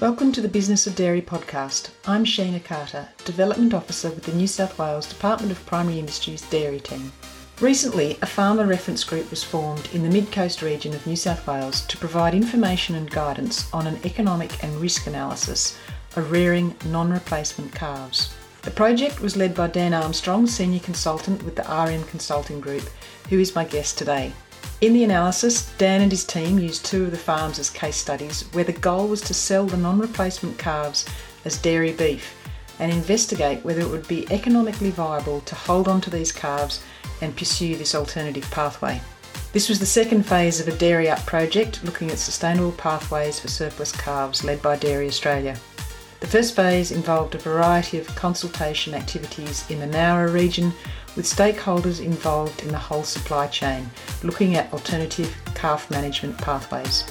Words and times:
Welcome 0.00 0.30
to 0.34 0.40
the 0.40 0.46
Business 0.46 0.86
of 0.86 0.94
Dairy 0.94 1.20
podcast. 1.20 1.90
I'm 2.06 2.24
Sheena 2.24 2.62
Carter, 2.62 3.08
Development 3.24 3.74
Officer 3.74 4.10
with 4.10 4.22
the 4.22 4.32
New 4.32 4.46
South 4.46 4.78
Wales 4.78 5.08
Department 5.08 5.50
of 5.50 5.66
Primary 5.66 5.98
Industries 5.98 6.42
Dairy 6.42 6.78
Team. 6.78 7.10
Recently, 7.60 8.16
a 8.22 8.26
farmer 8.26 8.64
reference 8.64 9.02
group 9.02 9.28
was 9.28 9.42
formed 9.42 9.88
in 9.92 10.04
the 10.04 10.08
mid 10.08 10.30
coast 10.30 10.62
region 10.62 10.94
of 10.94 11.04
New 11.04 11.16
South 11.16 11.44
Wales 11.48 11.84
to 11.86 11.96
provide 11.96 12.32
information 12.32 12.94
and 12.94 13.10
guidance 13.10 13.68
on 13.74 13.88
an 13.88 13.98
economic 14.04 14.62
and 14.62 14.72
risk 14.76 15.08
analysis 15.08 15.76
of 16.14 16.30
rearing 16.30 16.76
non 16.86 17.10
replacement 17.10 17.74
calves. 17.74 18.32
The 18.62 18.70
project 18.70 19.20
was 19.20 19.36
led 19.36 19.52
by 19.52 19.66
Dan 19.66 19.94
Armstrong, 19.94 20.46
Senior 20.46 20.78
Consultant 20.78 21.42
with 21.42 21.56
the 21.56 21.62
RM 21.62 22.04
Consulting 22.04 22.60
Group, 22.60 22.88
who 23.30 23.40
is 23.40 23.56
my 23.56 23.64
guest 23.64 23.98
today. 23.98 24.32
In 24.80 24.92
the 24.92 25.02
analysis, 25.02 25.72
Dan 25.76 26.02
and 26.02 26.12
his 26.12 26.24
team 26.24 26.56
used 26.56 26.86
two 26.86 27.06
of 27.06 27.10
the 27.10 27.16
farms 27.16 27.58
as 27.58 27.68
case 27.68 27.96
studies 27.96 28.42
where 28.52 28.62
the 28.62 28.72
goal 28.72 29.08
was 29.08 29.20
to 29.22 29.34
sell 29.34 29.66
the 29.66 29.76
non 29.76 29.98
replacement 29.98 30.56
calves 30.56 31.04
as 31.44 31.60
dairy 31.60 31.90
beef 31.90 32.36
and 32.78 32.92
investigate 32.92 33.64
whether 33.64 33.80
it 33.80 33.90
would 33.90 34.06
be 34.06 34.32
economically 34.32 34.90
viable 34.90 35.40
to 35.40 35.56
hold 35.56 35.88
on 35.88 36.00
to 36.02 36.10
these 36.10 36.30
calves 36.30 36.80
and 37.20 37.36
pursue 37.36 37.74
this 37.74 37.96
alternative 37.96 38.48
pathway. 38.52 39.00
This 39.52 39.68
was 39.68 39.80
the 39.80 39.86
second 39.86 40.22
phase 40.22 40.60
of 40.60 40.68
a 40.68 40.76
Dairy 40.76 41.10
Up 41.10 41.26
project 41.26 41.82
looking 41.82 42.12
at 42.12 42.18
sustainable 42.18 42.70
pathways 42.70 43.40
for 43.40 43.48
surplus 43.48 43.90
calves 43.90 44.44
led 44.44 44.62
by 44.62 44.76
Dairy 44.76 45.08
Australia. 45.08 45.58
The 46.20 46.26
first 46.26 46.56
phase 46.56 46.90
involved 46.90 47.36
a 47.36 47.38
variety 47.38 47.96
of 47.96 48.08
consultation 48.16 48.92
activities 48.92 49.64
in 49.70 49.78
the 49.78 49.86
Nowra 49.86 50.32
region 50.32 50.72
with 51.14 51.24
stakeholders 51.24 52.04
involved 52.04 52.64
in 52.64 52.68
the 52.70 52.78
whole 52.78 53.04
supply 53.04 53.46
chain, 53.46 53.88
looking 54.24 54.56
at 54.56 54.72
alternative 54.72 55.32
calf 55.54 55.88
management 55.92 56.36
pathways. 56.38 57.04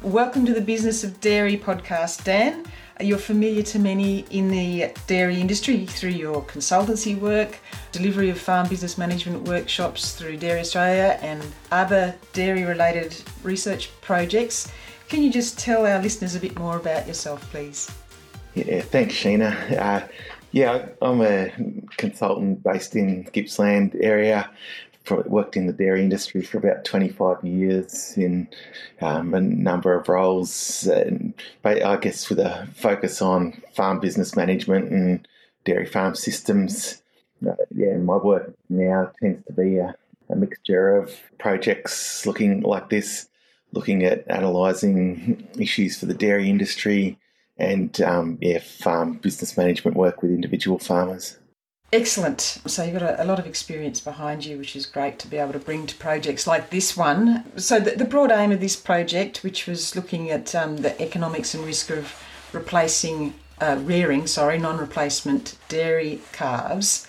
Welcome 0.00 0.46
to 0.46 0.54
the 0.54 0.60
Business 0.60 1.02
of 1.02 1.20
Dairy 1.20 1.58
podcast, 1.58 2.22
Dan. 2.22 2.64
You're 3.00 3.18
familiar 3.18 3.64
to 3.64 3.80
many 3.80 4.20
in 4.30 4.50
the 4.50 4.92
dairy 5.08 5.40
industry 5.40 5.84
through 5.84 6.10
your 6.10 6.42
consultancy 6.44 7.18
work, 7.18 7.58
delivery 7.90 8.30
of 8.30 8.38
farm 8.40 8.68
business 8.68 8.98
management 8.98 9.48
workshops 9.48 10.14
through 10.14 10.36
Dairy 10.36 10.60
Australia, 10.60 11.18
and 11.22 11.42
other 11.72 12.14
dairy 12.32 12.62
related 12.62 13.20
research 13.42 13.90
projects. 14.00 14.70
Can 15.08 15.22
you 15.22 15.30
just 15.30 15.58
tell 15.58 15.86
our 15.86 16.00
listeners 16.00 16.34
a 16.34 16.40
bit 16.40 16.58
more 16.58 16.76
about 16.76 17.06
yourself, 17.06 17.40
please? 17.50 17.90
Yeah, 18.54 18.82
thanks, 18.82 19.14
Sheena. 19.14 19.78
Uh, 19.78 20.06
yeah, 20.52 20.86
I'm 21.00 21.20
a 21.20 21.52
consultant 21.96 22.62
based 22.62 22.96
in 22.96 23.24
Gippsland 23.32 23.96
area 24.00 24.50
worked 25.10 25.56
in 25.56 25.66
the 25.66 25.72
dairy 25.72 26.02
industry 26.02 26.42
for 26.42 26.58
about 26.58 26.84
25 26.84 27.44
years 27.44 28.14
in 28.16 28.48
um, 29.00 29.34
a 29.34 29.40
number 29.40 29.94
of 29.94 30.08
roles, 30.08 30.86
and 30.86 31.34
I 31.64 31.96
guess 31.96 32.28
with 32.28 32.38
a 32.38 32.68
focus 32.74 33.22
on 33.22 33.62
farm 33.74 34.00
business 34.00 34.36
management 34.36 34.90
and 34.90 35.26
dairy 35.64 35.86
farm 35.86 36.14
systems. 36.14 37.02
Uh, 37.46 37.54
yeah, 37.74 37.96
my 37.96 38.16
work 38.16 38.52
now 38.68 39.10
tends 39.20 39.44
to 39.46 39.52
be 39.52 39.76
a, 39.76 39.94
a 40.28 40.36
mixture 40.36 40.96
of 40.96 41.14
projects 41.38 42.26
looking 42.26 42.62
like 42.62 42.90
this, 42.90 43.27
looking 43.72 44.04
at 44.04 44.24
analysing 44.28 45.48
issues 45.58 45.98
for 45.98 46.06
the 46.06 46.14
dairy 46.14 46.48
industry, 46.48 47.18
and 47.56 48.00
um, 48.00 48.38
yeah, 48.40 48.60
farm 48.60 49.14
business 49.14 49.56
management 49.56 49.96
work 49.96 50.22
with 50.22 50.30
individual 50.30 50.78
farmers. 50.78 51.38
Excellent. 51.90 52.40
So 52.66 52.84
you've 52.84 52.98
got 52.98 53.02
a, 53.02 53.22
a, 53.22 53.24
lot 53.24 53.38
of 53.38 53.46
experience 53.46 53.98
behind 53.98 54.44
you, 54.44 54.58
which 54.58 54.76
is 54.76 54.84
great 54.84 55.18
to 55.20 55.28
be 55.28 55.38
able 55.38 55.54
to 55.54 55.58
bring 55.58 55.86
to 55.86 55.96
projects 55.96 56.46
like 56.46 56.68
this 56.68 56.96
one. 56.96 57.44
So 57.56 57.80
the, 57.80 57.92
the 57.92 58.04
broad 58.04 58.30
aim 58.30 58.52
of 58.52 58.60
this 58.60 58.76
project, 58.76 59.42
which 59.42 59.66
was 59.66 59.96
looking 59.96 60.30
at 60.30 60.54
um, 60.54 60.78
the 60.78 61.00
economics 61.00 61.54
and 61.54 61.64
risk 61.64 61.88
of 61.88 62.14
replacing, 62.52 63.32
uh, 63.62 63.78
rearing, 63.80 64.26
sorry, 64.26 64.58
non-replacement 64.58 65.56
dairy 65.68 66.20
calves, 66.32 67.07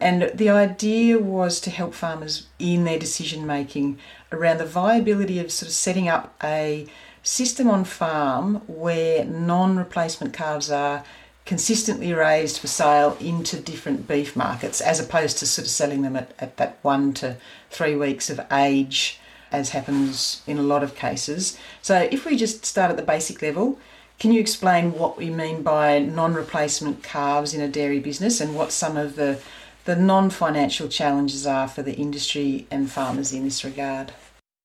and 0.00 0.30
the 0.34 0.48
idea 0.48 1.18
was 1.18 1.60
to 1.60 1.70
help 1.70 1.94
farmers 1.94 2.46
in 2.58 2.84
their 2.84 2.98
decision 2.98 3.46
making 3.46 3.98
around 4.32 4.58
the 4.58 4.64
viability 4.64 5.38
of 5.38 5.52
sort 5.52 5.68
of 5.68 5.74
setting 5.74 6.08
up 6.08 6.34
a 6.42 6.86
system 7.22 7.68
on 7.68 7.84
farm 7.84 8.56
where 8.66 9.24
non-replacement 9.24 10.32
calves 10.32 10.70
are 10.70 11.04
consistently 11.44 12.12
raised 12.12 12.58
for 12.58 12.66
sale 12.66 13.16
into 13.20 13.60
different 13.60 14.06
beef 14.06 14.36
markets 14.36 14.80
as 14.80 15.00
opposed 15.00 15.36
to 15.38 15.46
sort 15.46 15.66
of 15.66 15.70
selling 15.70 16.02
them 16.02 16.16
at, 16.16 16.32
at 16.38 16.56
that 16.56 16.78
one 16.82 17.12
to 17.12 17.36
three 17.70 17.94
weeks 17.94 18.30
of 18.30 18.40
age 18.52 19.18
as 19.52 19.70
happens 19.70 20.42
in 20.46 20.58
a 20.58 20.62
lot 20.62 20.82
of 20.82 20.94
cases. 20.94 21.58
So 21.82 22.08
if 22.10 22.24
we 22.24 22.36
just 22.36 22.64
start 22.64 22.90
at 22.90 22.96
the 22.96 23.02
basic 23.02 23.42
level, 23.42 23.78
can 24.18 24.32
you 24.32 24.40
explain 24.40 24.92
what 24.92 25.16
we 25.16 25.28
mean 25.28 25.62
by 25.62 25.98
non-replacement 25.98 27.02
calves 27.02 27.52
in 27.52 27.60
a 27.60 27.68
dairy 27.68 27.98
business 27.98 28.40
and 28.40 28.54
what 28.54 28.70
some 28.70 28.96
of 28.96 29.16
the 29.16 29.40
the 29.90 29.96
non-financial 29.96 30.86
challenges 30.86 31.48
are 31.48 31.66
for 31.66 31.82
the 31.82 31.94
industry 31.94 32.64
and 32.70 32.88
farmers 32.88 33.32
in 33.32 33.42
this 33.42 33.64
regard? 33.64 34.12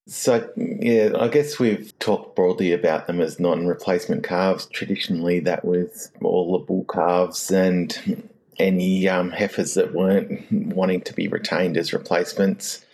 So, 0.07 0.47
yeah, 0.55 1.13
I 1.19 1.29
guess 1.29 1.57
we've 1.57 1.97
talked 1.97 2.35
broadly 2.35 2.71
about 2.71 3.07
them 3.07 3.19
as 3.19 3.39
non 3.39 3.65
replacement 3.65 4.23
calves. 4.23 4.67
Traditionally, 4.67 5.39
that 5.39 5.65
was 5.65 6.11
all 6.21 6.51
the 6.51 6.63
bull 6.63 6.85
calves 6.85 7.49
and 7.49 8.29
any 8.59 9.09
um, 9.09 9.31
heifers 9.31 9.73
that 9.73 9.95
weren't 9.95 10.45
wanting 10.51 11.01
to 11.01 11.13
be 11.13 11.27
retained 11.27 11.75
as 11.75 11.91
replacements. 11.91 12.85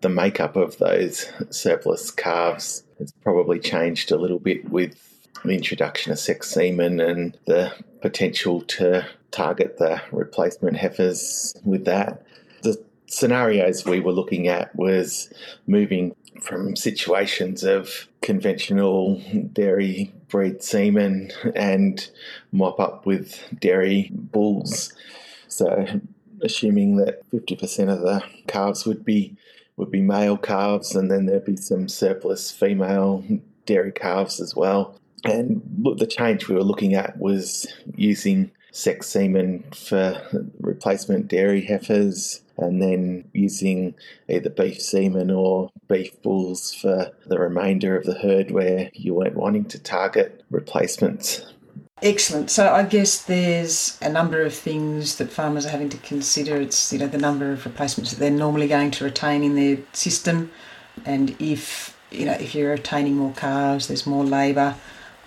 The 0.00 0.08
makeup 0.08 0.56
of 0.56 0.78
those 0.78 1.30
surplus 1.50 2.10
calves 2.10 2.82
has 2.98 3.12
probably 3.22 3.58
changed 3.58 4.10
a 4.10 4.16
little 4.16 4.38
bit 4.38 4.70
with 4.70 4.96
the 5.44 5.52
introduction 5.52 6.12
of 6.12 6.18
sex 6.18 6.48
semen 6.48 6.98
and 6.98 7.36
the 7.44 7.74
potential 8.00 8.62
to 8.62 9.06
target 9.34 9.78
the 9.78 10.00
replacement 10.12 10.76
heifers 10.76 11.54
with 11.64 11.84
that. 11.84 12.24
The 12.62 12.82
scenarios 13.06 13.84
we 13.84 14.00
were 14.00 14.12
looking 14.12 14.48
at 14.48 14.74
was 14.76 15.32
moving 15.66 16.14
from 16.40 16.76
situations 16.76 17.64
of 17.64 18.08
conventional 18.22 19.20
dairy 19.52 20.12
breed 20.28 20.62
semen 20.62 21.30
and 21.54 22.10
mop 22.52 22.80
up 22.80 23.06
with 23.06 23.42
dairy 23.60 24.10
bulls. 24.12 24.92
So, 25.48 26.00
assuming 26.42 26.96
that 26.96 27.28
50% 27.30 27.92
of 27.92 28.00
the 28.00 28.22
calves 28.46 28.84
would 28.86 29.04
be 29.04 29.36
would 29.76 29.90
be 29.90 30.00
male 30.00 30.36
calves, 30.36 30.94
and 30.94 31.10
then 31.10 31.26
there'd 31.26 31.44
be 31.44 31.56
some 31.56 31.88
surplus 31.88 32.52
female 32.52 33.24
dairy 33.66 33.90
calves 33.90 34.40
as 34.40 34.54
well. 34.54 34.96
And 35.24 35.62
the 35.98 36.06
change 36.06 36.48
we 36.48 36.54
were 36.54 36.62
looking 36.62 36.94
at 36.94 37.18
was 37.18 37.66
using 37.96 38.52
sex 38.74 39.06
semen 39.06 39.62
for 39.72 40.20
replacement 40.58 41.28
dairy 41.28 41.64
heifers, 41.64 42.42
and 42.56 42.82
then 42.82 43.24
using 43.32 43.94
either 44.28 44.50
beef 44.50 44.82
semen 44.82 45.30
or 45.30 45.70
beef 45.88 46.20
bulls 46.22 46.74
for 46.74 47.12
the 47.26 47.38
remainder 47.38 47.96
of 47.96 48.04
the 48.04 48.18
herd 48.18 48.50
where 48.50 48.90
you 48.92 49.14
weren't 49.14 49.36
wanting 49.36 49.64
to 49.64 49.78
target 49.78 50.42
replacements. 50.50 51.46
Excellent. 52.02 52.50
So 52.50 52.72
I 52.74 52.82
guess 52.82 53.22
there's 53.22 53.96
a 54.02 54.08
number 54.08 54.42
of 54.42 54.52
things 54.52 55.16
that 55.16 55.30
farmers 55.30 55.64
are 55.66 55.70
having 55.70 55.88
to 55.90 55.98
consider. 55.98 56.60
It's 56.60 56.92
you 56.92 56.98
know 56.98 57.06
the 57.06 57.16
number 57.16 57.52
of 57.52 57.64
replacements 57.64 58.10
that 58.10 58.18
they're 58.18 58.30
normally 58.30 58.66
going 58.66 58.90
to 58.90 59.04
retain 59.04 59.44
in 59.44 59.54
their 59.54 59.78
system, 59.92 60.50
and 61.04 61.36
if 61.38 61.96
you 62.10 62.26
know 62.26 62.32
if 62.32 62.56
you're 62.56 62.72
retaining 62.72 63.16
more 63.16 63.32
calves, 63.34 63.86
there's 63.86 64.04
more 64.04 64.24
labour, 64.24 64.74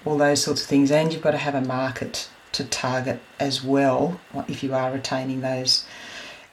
all 0.03 0.17
those 0.17 0.43
sorts 0.43 0.61
of 0.61 0.67
things, 0.67 0.91
and 0.91 1.13
you've 1.13 1.21
got 1.21 1.31
to 1.31 1.37
have 1.37 1.55
a 1.55 1.61
market 1.61 2.27
to 2.53 2.63
target 2.65 3.19
as 3.39 3.63
well 3.63 4.19
if 4.47 4.63
you 4.63 4.73
are 4.73 4.91
retaining 4.91 5.41
those 5.41 5.85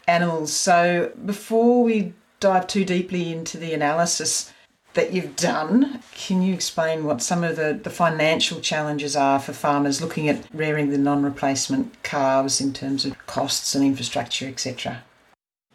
animals. 0.06 0.53
So 0.53 1.12
before 1.25 1.82
we 1.82 2.12
dive 2.41 2.66
too 2.66 2.84
deeply 2.84 3.32
into 3.32 3.59
the 3.59 3.72
analysis 3.72 4.53
that 4.95 5.13
you've 5.13 5.36
done, 5.36 6.01
can 6.13 6.41
you 6.41 6.54
explain 6.54 7.04
what 7.04 7.21
some 7.21 7.42
of 7.42 7.57
the, 7.57 7.78
the 7.83 7.91
financial 7.91 8.60
challenges 8.60 9.16
are 9.16 9.41
for 9.41 9.53
farmers 9.53 10.01
looking 10.01 10.28
at 10.28 10.45
rearing 10.53 10.91
the 10.91 10.98
non 10.98 11.22
replacement 11.22 12.03
calves 12.03 12.60
in 12.60 12.72
terms 12.72 13.04
of 13.04 13.27
costs 13.27 13.74
and 13.74 13.84
infrastructure, 13.84 14.47
etc.? 14.47 15.03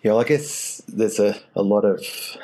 Yeah, 0.01 0.11
well, 0.11 0.21
I 0.21 0.23
guess 0.23 0.81
there's 0.87 1.19
a, 1.19 1.37
a 1.55 1.61
lot 1.61 1.83
of 1.83 1.99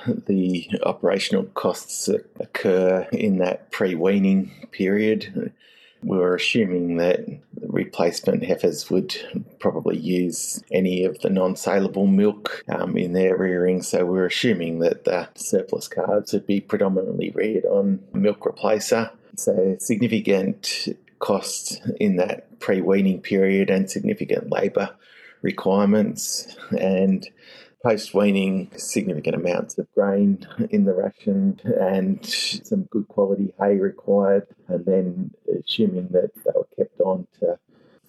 the 0.05 0.69
operational 0.83 1.43
costs 1.53 2.07
that 2.07 2.29
occur 2.41 3.07
in 3.13 3.37
that 3.37 3.71
pre 3.71 3.95
weaning 3.95 4.51
period 4.71 5.53
we 6.05 6.17
were 6.17 6.35
assuming 6.35 6.97
that 6.97 7.25
replacement 7.61 8.43
heifers 8.43 8.89
would 8.89 9.15
probably 9.59 9.97
use 9.97 10.63
any 10.71 11.03
of 11.03 11.19
the 11.19 11.29
non 11.29 11.55
saleable 11.55 12.07
milk 12.07 12.63
um, 12.69 12.95
in 12.95 13.13
their 13.13 13.35
rearing. 13.35 13.81
So 13.81 14.05
we 14.05 14.19
are 14.19 14.27
assuming 14.27 14.79
that 14.79 15.05
the 15.05 15.27
surplus 15.35 15.87
calves 15.87 16.31
would 16.33 16.45
be 16.45 16.61
predominantly 16.61 17.31
reared 17.31 17.65
on 17.65 17.99
milk 18.13 18.41
replacer. 18.41 19.11
So 19.35 19.77
significant 19.79 20.87
cost 21.19 21.81
in 21.99 22.17
that 22.17 22.59
pre 22.59 22.81
weaning 22.81 23.21
period 23.21 23.69
and 23.69 23.89
significant 23.89 24.51
labour 24.51 24.91
requirements 25.41 26.55
and 26.79 27.27
post 27.85 28.15
weaning, 28.15 28.67
significant 28.75 29.35
amounts 29.35 29.77
of 29.77 29.85
grain 29.93 30.43
in 30.71 30.85
the 30.85 30.93
ration 30.93 31.59
and 31.79 32.25
some 32.25 32.81
good 32.85 33.07
quality 33.07 33.53
hay 33.59 33.75
required, 33.75 34.47
and 34.67 34.83
then 34.85 35.31
assuming 35.59 36.07
that 36.07 36.31
they 36.43 36.51
were 36.55 36.67
kept 36.75 36.99
on 36.99 37.27
to 37.39 37.59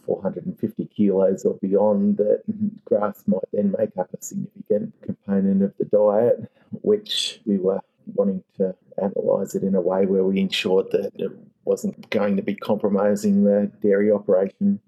450 0.07 0.87
kilos 0.87 1.45
or 1.45 1.59
beyond, 1.61 2.17
that 2.17 2.43
grass 2.87 3.23
might 3.27 3.43
then 3.53 3.75
make 3.79 3.91
up 3.99 4.09
a 4.15 4.23
significant 4.23 4.95
component 5.03 5.63
of 5.63 5.75
the 5.79 5.85
diet, 5.85 6.51
which 6.81 7.41
we 7.45 7.59
were 7.59 7.81
wanting 8.15 8.43
to 8.57 8.75
analyse 8.97 9.55
it 9.55 9.63
in 9.63 9.75
a 9.75 9.81
way 9.83 10.07
where 10.07 10.25
we 10.25 10.41
ensured 10.41 10.91
that 10.93 11.13
it 11.17 11.33
wasn't 11.67 12.09
going 12.09 12.37
to 12.37 12.43
be 12.43 12.55
compromising 12.55 13.45
the 13.45 13.71
dairy 13.83 14.11
operation. 14.11 14.81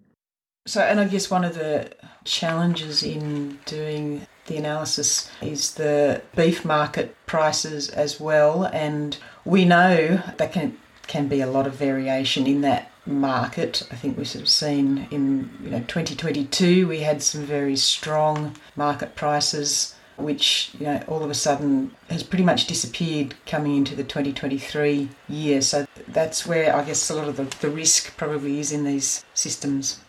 So, 0.66 0.80
and 0.80 0.98
I 0.98 1.04
guess 1.04 1.30
one 1.30 1.44
of 1.44 1.56
the 1.56 1.90
challenges 2.24 3.02
in 3.02 3.58
doing 3.66 4.26
the 4.48 4.56
analysis 4.56 5.30
is 5.40 5.74
the 5.74 6.22
beef 6.34 6.64
market 6.64 7.14
prices 7.26 7.88
as 7.90 8.18
well, 8.18 8.64
and 8.64 9.18
we 9.44 9.64
know 9.64 10.22
that 10.36 10.52
can 10.52 10.76
can 11.06 11.28
be 11.28 11.40
a 11.40 11.46
lot 11.46 11.66
of 11.66 11.74
variation 11.74 12.46
in 12.46 12.60
that 12.62 12.90
market. 13.06 13.86
I 13.90 13.94
think 13.96 14.18
we've 14.18 14.28
sort 14.28 14.42
of 14.42 14.48
seen 14.48 15.08
in 15.10 15.50
you 15.62 15.70
know 15.70 15.80
2022 15.80 16.86
we 16.86 17.00
had 17.00 17.22
some 17.22 17.44
very 17.44 17.76
strong 17.76 18.54
market 18.76 19.16
prices 19.16 19.94
which 20.18 20.72
you 20.78 20.84
know 20.84 21.02
all 21.06 21.22
of 21.22 21.30
a 21.30 21.34
sudden 21.34 21.92
has 22.10 22.22
pretty 22.22 22.44
much 22.44 22.66
disappeared 22.66 23.34
coming 23.46 23.76
into 23.76 23.94
the 23.94 24.04
2023 24.04 25.08
year. 25.28 25.62
So 25.62 25.86
that's 26.08 26.46
where 26.46 26.74
I 26.74 26.84
guess 26.84 27.08
a 27.08 27.14
lot 27.14 27.28
of 27.28 27.36
the, 27.36 27.44
the 27.60 27.70
risk 27.70 28.16
probably 28.16 28.60
is 28.60 28.72
in 28.72 28.84
these 28.84 29.24
systems. 29.34 30.00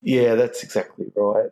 Yeah, 0.00 0.36
that's 0.36 0.62
exactly 0.62 1.06
right. 1.16 1.50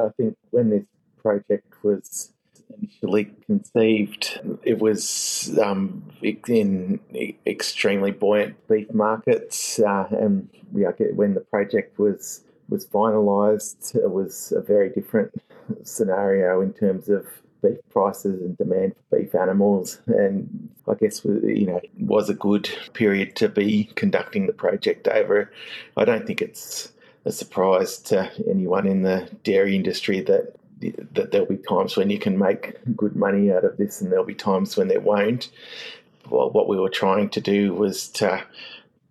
I 0.00 0.08
think 0.16 0.36
when 0.50 0.70
this 0.70 0.84
project 1.22 1.72
was 1.82 2.32
initially 2.78 3.30
conceived, 3.46 4.40
it 4.62 4.78
was 4.78 5.56
um, 5.62 6.02
in 6.22 7.00
extremely 7.46 8.10
buoyant 8.10 8.56
beef 8.68 8.92
markets, 8.92 9.78
uh, 9.80 10.08
and 10.10 10.48
yeah, 10.74 10.90
when 11.14 11.34
the 11.34 11.40
project 11.40 11.98
was 11.98 12.42
was 12.68 12.86
finalised, 12.86 13.94
it 13.94 14.10
was 14.10 14.52
a 14.52 14.62
very 14.62 14.88
different 14.88 15.32
scenario 15.82 16.60
in 16.60 16.72
terms 16.72 17.08
of 17.08 17.26
beef 17.62 17.78
prices 17.90 18.40
and 18.40 18.56
demand 18.56 18.94
for 19.08 19.18
beef 19.18 19.34
animals. 19.34 20.00
And 20.06 20.70
I 20.88 20.94
guess 20.94 21.24
you 21.24 21.66
know 21.66 21.80
was 21.98 22.28
a 22.28 22.34
good 22.34 22.68
period 22.92 23.36
to 23.36 23.48
be 23.48 23.84
conducting 23.94 24.46
the 24.46 24.52
project 24.52 25.08
over. 25.08 25.50
I 25.96 26.04
don't 26.04 26.26
think 26.26 26.42
it's 26.42 26.92
a 27.24 27.32
surprise 27.32 27.98
to 27.98 28.30
anyone 28.50 28.86
in 28.86 29.02
the 29.02 29.28
dairy 29.44 29.76
industry 29.76 30.20
that 30.22 30.54
that 30.90 31.30
there'll 31.30 31.46
be 31.46 31.56
times 31.56 31.96
when 31.96 32.10
you 32.10 32.18
can 32.18 32.38
make 32.38 32.76
good 32.96 33.16
money 33.16 33.52
out 33.52 33.64
of 33.64 33.76
this, 33.76 34.00
and 34.00 34.10
there'll 34.10 34.24
be 34.24 34.34
times 34.34 34.76
when 34.76 34.88
there 34.88 35.00
won't. 35.00 35.50
Well, 36.28 36.50
what 36.50 36.68
we 36.68 36.78
were 36.78 36.90
trying 36.90 37.30
to 37.30 37.40
do 37.40 37.74
was 37.74 38.08
to 38.10 38.44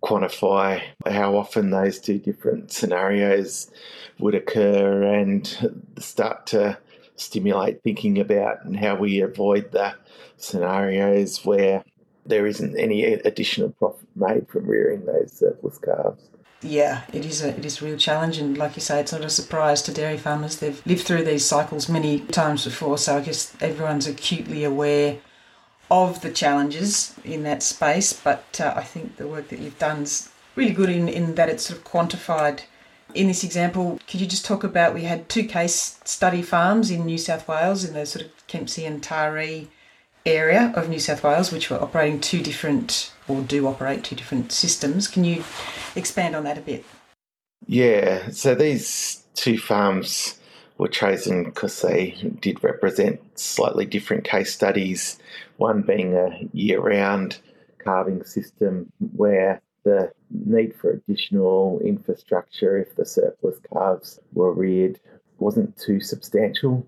quantify 0.02 0.82
how 1.06 1.36
often 1.36 1.70
those 1.70 2.00
two 2.00 2.18
different 2.18 2.72
scenarios 2.72 3.70
would 4.18 4.34
occur 4.34 5.02
and 5.02 5.84
start 5.98 6.46
to 6.48 6.78
stimulate 7.16 7.82
thinking 7.82 8.18
about 8.18 8.64
and 8.64 8.76
how 8.76 8.96
we 8.96 9.20
avoid 9.20 9.70
the 9.72 9.94
scenarios 10.36 11.44
where 11.44 11.84
there 12.26 12.46
isn't 12.46 12.78
any 12.78 13.04
additional 13.04 13.70
profit 13.70 14.08
made 14.16 14.48
from 14.48 14.66
rearing 14.66 15.04
those 15.04 15.32
surplus 15.32 15.78
calves. 15.78 16.28
Yeah, 16.62 17.02
it 17.12 17.26
is 17.26 17.42
a 17.42 17.48
it 17.48 17.64
is 17.64 17.82
a 17.82 17.84
real 17.84 17.96
challenge, 17.96 18.38
and 18.38 18.56
like 18.56 18.76
you 18.76 18.82
say, 18.82 19.00
it's 19.00 19.12
not 19.12 19.24
a 19.24 19.30
surprise 19.30 19.82
to 19.82 19.92
dairy 19.92 20.16
farmers. 20.16 20.58
They've 20.58 20.80
lived 20.86 21.04
through 21.04 21.24
these 21.24 21.44
cycles 21.44 21.88
many 21.88 22.20
times 22.20 22.64
before, 22.64 22.98
so 22.98 23.16
I 23.16 23.20
guess 23.20 23.54
everyone's 23.60 24.06
acutely 24.06 24.62
aware 24.62 25.18
of 25.90 26.20
the 26.22 26.30
challenges 26.30 27.14
in 27.24 27.42
that 27.42 27.62
space. 27.62 28.12
But 28.12 28.60
uh, 28.60 28.74
I 28.76 28.84
think 28.84 29.16
the 29.16 29.26
work 29.26 29.48
that 29.48 29.58
you've 29.58 29.78
done 29.78 30.02
is 30.02 30.30
really 30.54 30.72
good 30.72 30.88
in, 30.88 31.08
in 31.08 31.34
that 31.34 31.48
it's 31.48 31.66
sort 31.66 31.78
of 31.78 31.84
quantified. 31.84 32.62
In 33.14 33.26
this 33.26 33.44
example, 33.44 33.98
could 34.08 34.20
you 34.20 34.26
just 34.26 34.44
talk 34.44 34.64
about 34.64 34.94
we 34.94 35.02
had 35.02 35.28
two 35.28 35.44
case 35.44 35.98
study 36.04 36.42
farms 36.42 36.90
in 36.90 37.04
New 37.04 37.18
South 37.18 37.46
Wales 37.48 37.84
in 37.84 37.94
the 37.94 38.06
sort 38.06 38.24
of 38.24 38.46
Kempsey 38.46 38.86
and 38.86 39.02
Taree 39.02 39.66
area 40.24 40.72
of 40.76 40.88
New 40.88 41.00
South 41.00 41.24
Wales, 41.24 41.50
which 41.50 41.70
were 41.70 41.82
operating 41.82 42.20
two 42.20 42.40
different 42.40 43.11
or 43.28 43.42
do 43.42 43.66
operate 43.66 44.04
two 44.04 44.16
different 44.16 44.52
systems. 44.52 45.08
Can 45.08 45.24
you 45.24 45.44
expand 45.96 46.34
on 46.34 46.44
that 46.44 46.58
a 46.58 46.60
bit? 46.60 46.84
Yeah, 47.66 48.30
so 48.30 48.54
these 48.54 49.24
two 49.34 49.58
farms 49.58 50.38
were 50.78 50.88
chosen 50.88 51.44
because 51.44 51.80
they 51.80 52.10
did 52.40 52.62
represent 52.64 53.20
slightly 53.38 53.86
different 53.86 54.24
case 54.24 54.52
studies. 54.52 55.18
One 55.58 55.82
being 55.82 56.14
a 56.16 56.40
year 56.52 56.80
round 56.80 57.38
calving 57.84 58.24
system 58.24 58.92
where 59.16 59.60
the 59.84 60.12
need 60.30 60.74
for 60.74 60.90
additional 60.90 61.80
infrastructure 61.84 62.78
if 62.78 62.94
the 62.96 63.04
surplus 63.04 63.58
calves 63.72 64.20
were 64.32 64.52
reared 64.52 64.98
wasn't 65.38 65.76
too 65.76 66.00
substantial. 66.00 66.86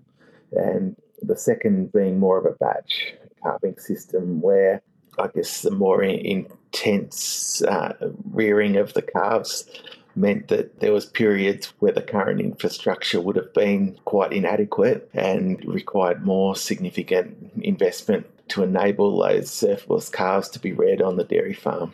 And 0.51 0.95
the 1.21 1.35
second 1.35 1.91
being 1.91 2.19
more 2.19 2.37
of 2.37 2.45
a 2.45 2.57
batch 2.57 3.13
calving 3.43 3.77
system 3.77 4.41
where 4.41 4.81
I 5.19 5.27
guess 5.27 5.61
the 5.61 5.71
more 5.71 6.03
intense 6.03 7.61
uh, 7.63 7.93
rearing 8.31 8.77
of 8.77 8.93
the 8.93 9.01
calves 9.01 9.69
meant 10.15 10.47
that 10.47 10.79
there 10.79 10.93
was 10.93 11.05
periods 11.05 11.73
where 11.79 11.91
the 11.91 12.01
current 12.01 12.39
infrastructure 12.39 13.19
would 13.19 13.35
have 13.35 13.53
been 13.53 13.97
quite 14.05 14.31
inadequate 14.31 15.09
and 15.13 15.63
required 15.65 16.25
more 16.25 16.55
significant 16.55 17.51
investment 17.61 18.25
to 18.47 18.63
enable 18.63 19.19
those 19.19 19.49
surplus 19.49 20.09
calves 20.09 20.49
to 20.49 20.59
be 20.59 20.71
reared 20.71 21.01
on 21.01 21.17
the 21.17 21.23
dairy 21.23 21.53
farm. 21.53 21.93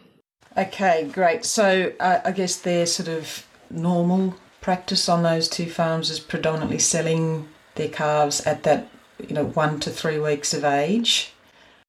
Okay, 0.58 1.10
great. 1.12 1.46
So 1.46 1.94
uh, 2.00 2.20
I 2.26 2.32
guess 2.32 2.58
their 2.58 2.86
sort 2.86 3.10
of 3.10 3.48
normal 3.70 4.36
practice 4.60 5.10
on 5.10 5.24
those 5.24 5.48
two 5.48 5.70
farms 5.70 6.10
is 6.10 6.20
predominantly 6.20 6.78
selling 6.78 7.48
their 7.76 7.88
calves 7.88 8.42
at 8.42 8.64
that 8.64 8.88
you 9.28 9.34
know 9.34 9.46
one 9.46 9.80
to 9.80 9.90
three 9.90 10.20
weeks 10.20 10.54
of 10.54 10.64
age 10.64 11.34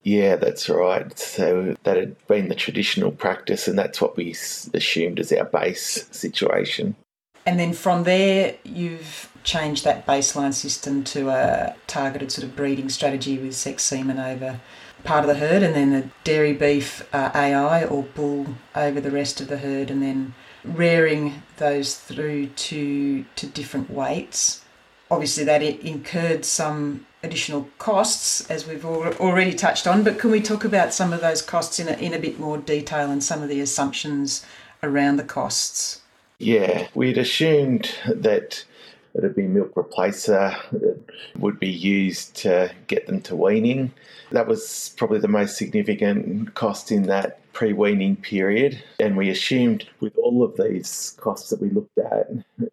yeah, 0.02 0.37
that's 0.37 0.69
right. 0.69 1.16
So 1.19 1.76
that 1.84 1.96
had 1.96 2.26
been 2.26 2.49
the 2.49 2.54
traditional 2.54 3.12
practice, 3.12 3.69
and 3.69 3.78
that's 3.78 4.00
what 4.00 4.16
we 4.16 4.31
assumed 4.31 5.20
as 5.20 5.32
our 5.32 5.44
base 5.44 6.08
situation. 6.10 6.96
And 7.46 7.58
then 7.58 7.72
from 7.72 8.04
there, 8.04 8.56
you've 8.64 9.31
changed 9.44 9.84
that 9.84 10.06
baseline 10.06 10.54
system 10.54 11.02
to 11.02 11.28
a 11.28 11.75
targeted 11.87 12.31
sort 12.31 12.46
of 12.46 12.54
breeding 12.54 12.88
strategy 12.88 13.38
with 13.38 13.54
sex 13.54 13.82
semen 13.82 14.19
over 14.19 14.60
part 15.04 15.25
of 15.25 15.28
the 15.28 15.34
herd, 15.34 15.62
and 15.62 15.75
then 15.75 15.90
the 15.90 16.08
dairy 16.25 16.52
beef 16.52 17.08
uh, 17.14 17.31
AI 17.34 17.84
or 17.84 18.03
bull 18.03 18.46
over 18.74 19.00
the 19.00 19.10
rest 19.10 19.41
of 19.41 19.48
the 19.48 19.58
herd, 19.58 19.91
and 19.91 20.03
then 20.03 20.34
rearing 20.65 21.43
those 21.58 21.96
through 21.96 22.46
to 22.46 23.24
to 23.36 23.46
different 23.46 23.91
weights. 23.91 24.65
Obviously, 25.10 25.44
that 25.44 25.62
it 25.62 25.81
incurred 25.81 26.44
some 26.44 27.06
additional 27.22 27.69
costs, 27.79 28.48
as 28.50 28.67
we've 28.67 28.84
already 28.84 29.55
touched 29.55 29.86
on, 29.86 30.02
but 30.02 30.19
can 30.19 30.31
we 30.31 30.41
talk 30.41 30.64
about 30.64 30.93
some 30.93 31.12
of 31.12 31.20
those 31.20 31.43
costs 31.43 31.79
in 31.79 31.88
a, 31.88 31.93
in 31.93 32.12
a 32.12 32.19
bit 32.19 32.38
more 32.38 32.58
detail 32.58 33.10
and 33.10 33.22
some 33.22 33.43
of 33.43 33.48
the 33.48 33.60
assumptions 33.60 34.44
around 34.82 35.17
the 35.17 35.24
costs? 35.24 36.00
Yeah, 36.38 36.88
we'd 36.94 37.19
assumed 37.19 37.94
that 38.06 38.64
it'd 39.14 39.36
be 39.36 39.46
milk 39.46 39.74
replacer 39.74 40.56
that 40.72 40.98
would 41.38 41.60
be 41.60 41.70
used 41.70 42.34
to 42.36 42.72
get 42.86 43.06
them 43.06 43.20
to 43.22 43.36
weaning. 43.36 43.93
That 44.32 44.48
was 44.48 44.94
probably 44.96 45.20
the 45.20 45.29
most 45.29 45.56
significant 45.56 46.55
cost 46.55 46.91
in 46.91 47.05
that 47.05 47.41
pre 47.52 47.72
weaning 47.72 48.17
period. 48.17 48.82
And 48.98 49.17
we 49.17 49.29
assumed 49.29 49.86
with 50.00 50.17
all 50.17 50.43
of 50.43 50.56
these 50.56 51.14
costs 51.20 51.50
that 51.50 51.60
we 51.60 51.70
looked 51.70 51.98
at, 51.98 52.29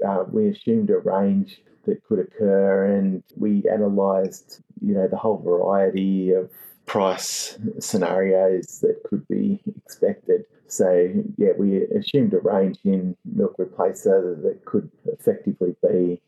uh, 0.07 0.23
we 0.31 0.47
assumed 0.47 0.89
a 0.89 0.97
range 0.97 1.61
that 1.85 2.03
could 2.05 2.19
occur, 2.19 2.85
and 2.85 3.23
we 3.35 3.63
analysed, 3.69 4.61
you 4.81 4.93
know, 4.93 5.07
the 5.07 5.17
whole 5.17 5.37
variety 5.37 6.31
of 6.31 6.51
price 6.85 7.57
scenarios 7.79 8.79
that 8.81 9.01
could 9.03 9.27
be 9.27 9.61
expected. 9.77 10.45
So 10.67 11.11
yeah, 11.37 11.51
we 11.57 11.83
assumed 11.85 12.33
a 12.33 12.39
range 12.39 12.77
in 12.83 13.15
milk 13.25 13.55
replacer 13.57 14.41
that 14.43 14.65
could 14.65 14.89
effectively 15.05 15.75
be 15.81 16.21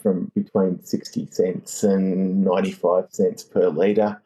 from 0.00 0.30
between 0.34 0.84
60 0.84 1.28
cents 1.30 1.84
and 1.84 2.44
95 2.44 3.06
cents 3.10 3.44
per 3.44 3.68
litre. 3.70 4.20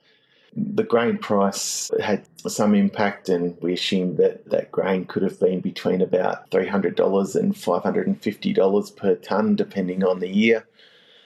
The 0.60 0.82
grain 0.82 1.18
price 1.18 1.90
had 2.00 2.26
some 2.46 2.74
impact, 2.74 3.28
and 3.28 3.56
we 3.60 3.74
assumed 3.74 4.16
that 4.16 4.50
that 4.50 4.72
grain 4.72 5.04
could 5.04 5.22
have 5.22 5.38
been 5.38 5.60
between 5.60 6.02
about 6.02 6.50
$300 6.50 7.36
and 7.36 7.54
$550 7.54 8.96
per 8.96 9.14
tonne, 9.16 9.54
depending 9.54 10.02
on 10.02 10.18
the 10.18 10.28
year. 10.28 10.66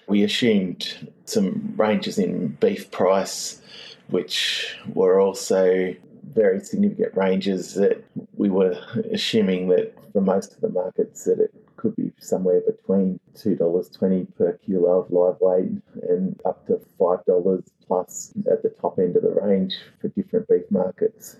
We 0.06 0.22
assumed 0.22 1.08
some 1.24 1.72
ranges 1.76 2.18
in 2.18 2.48
beef 2.60 2.90
price, 2.90 3.62
which 4.08 4.76
were 4.92 5.18
also 5.18 5.94
very 6.34 6.60
significant 6.60 7.16
ranges 7.16 7.74
that 7.74 8.04
we 8.36 8.50
were 8.50 8.78
assuming 9.12 9.68
that 9.68 9.94
for 10.12 10.20
most 10.20 10.52
of 10.52 10.60
the 10.60 10.68
markets 10.68 11.24
that 11.24 11.40
it 11.40 11.54
could 11.82 11.96
be 11.96 12.12
somewhere 12.20 12.60
between 12.64 13.18
$2.20 13.34 14.36
per 14.36 14.52
kilo 14.64 15.00
of 15.00 15.10
live 15.10 15.36
weight 15.40 15.82
and 16.08 16.40
up 16.46 16.64
to 16.68 16.80
$5 16.98 17.64
plus 17.86 18.32
at 18.50 18.62
the 18.62 18.68
top 18.80 19.00
end 19.00 19.16
of 19.16 19.22
the 19.22 19.30
range 19.30 19.74
for 20.00 20.08
different 20.08 20.46
beef 20.46 20.62
markets. 20.70 21.38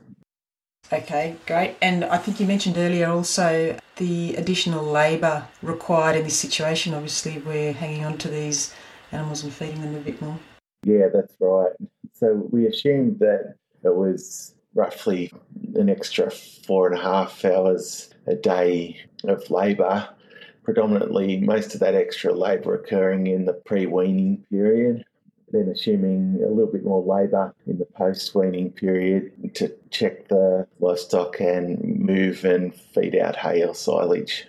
Okay, 0.93 1.37
great. 1.47 1.77
And 1.81 2.05
I 2.05 2.19
think 2.19 2.41
you 2.41 2.47
mentioned 2.47 2.77
earlier 2.77 3.09
also 3.09 3.79
the 3.97 4.35
additional 4.35 4.85
labour 4.85 5.47
required 5.63 6.17
in 6.17 6.25
this 6.25 6.39
situation. 6.39 6.93
Obviously, 6.93 7.39
we're 7.39 7.73
hanging 7.73 8.05
on 8.05 8.19
to 8.19 8.29
these 8.29 8.75
animals 9.13 9.45
and 9.45 9.53
feeding 9.53 9.81
them 9.81 9.95
a 9.95 10.01
bit 10.01 10.21
more. 10.21 10.39
Yeah, 10.85 11.07
that's 11.15 11.37
right. 11.39 11.73
So 12.15 12.49
we 12.51 12.67
assumed 12.67 13.21
that 13.21 13.55
it 13.85 13.95
was 13.95 14.55
roughly 14.75 15.33
an 15.77 15.89
extra 15.89 16.31
four 16.31 16.89
and 16.89 16.99
a 16.99 17.03
half 17.03 17.45
hours 17.45 18.11
a 18.27 18.35
day 18.35 19.01
of 19.25 19.49
labour, 19.51 20.09
predominantly 20.63 21.39
most 21.41 21.75
of 21.75 21.81
that 21.81 21.95
extra 21.95 22.33
labour 22.33 22.75
occurring 22.75 23.27
in 23.27 23.45
the 23.45 23.53
pre 23.53 23.87
weaning 23.87 24.45
period 24.51 25.05
then 25.53 25.69
assuming 25.69 26.43
a 26.43 26.49
little 26.49 26.73
bit 26.73 26.85
more 26.85 27.03
labour 27.03 27.55
in 27.67 27.79
the 27.79 27.85
post 27.85 28.35
weaning 28.35 28.71
period 28.71 29.55
to 29.55 29.73
check 29.91 30.29
the 30.29 30.67
livestock 30.81 31.41
and 31.41 32.01
move 32.01 32.45
and 32.45 32.75
feed 32.75 33.15
out 33.15 33.37
hay 33.37 33.63
or 33.63 33.75
silage. 33.75 34.47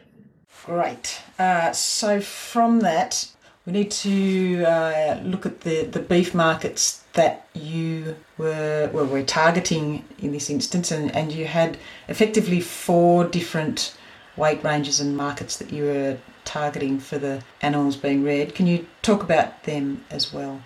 Great. 0.66 1.22
Uh, 1.38 1.72
so 1.74 2.22
from 2.22 2.80
that, 2.80 3.28
we 3.66 3.74
need 3.74 3.92
to 3.92 4.64
uh, 4.64 5.20
look 5.24 5.46
at 5.46 5.62
the, 5.62 5.84
the 5.84 6.00
beef 6.00 6.34
markets 6.34 7.04
that 7.14 7.48
you 7.54 8.16
were 8.38 8.90
well, 8.94 9.06
were 9.06 9.24
targeting 9.24 10.06
in 10.20 10.32
this 10.32 10.50
instance, 10.50 10.90
and, 10.92 11.14
and 11.16 11.32
you 11.32 11.46
had 11.46 11.78
effectively 12.08 12.62
four 12.62 13.26
different 13.26 13.96
weight 14.38 14.64
ranges 14.64 15.00
and 15.00 15.16
markets 15.16 15.58
that 15.58 15.72
you 15.72 15.84
were 15.84 16.18
targeting 16.46 17.00
for 17.00 17.18
the 17.18 17.44
animals 17.62 17.96
being 17.96 18.24
reared. 18.24 18.56
Can 18.56 18.68
you 18.68 18.86
talk 19.02 19.24
about 19.24 19.64
them 19.64 20.04
as 20.10 20.34
well? 20.34 20.62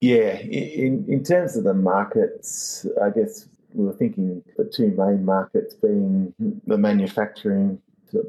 Yeah, 0.00 0.38
in, 0.38 1.04
in 1.08 1.22
terms 1.22 1.56
of 1.56 1.64
the 1.64 1.74
markets, 1.74 2.86
I 3.02 3.10
guess 3.10 3.48
we 3.72 3.84
were 3.84 3.92
thinking 3.92 4.42
the 4.56 4.64
two 4.64 4.88
main 4.96 5.24
markets 5.24 5.74
being 5.74 6.34
the 6.66 6.76
manufacturing 6.78 7.78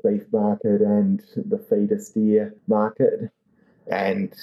beef 0.03 0.23
market 0.31 0.81
and 0.81 1.21
the 1.35 1.57
feeder 1.57 1.99
steer 1.99 2.55
market. 2.67 3.31
And 3.87 4.33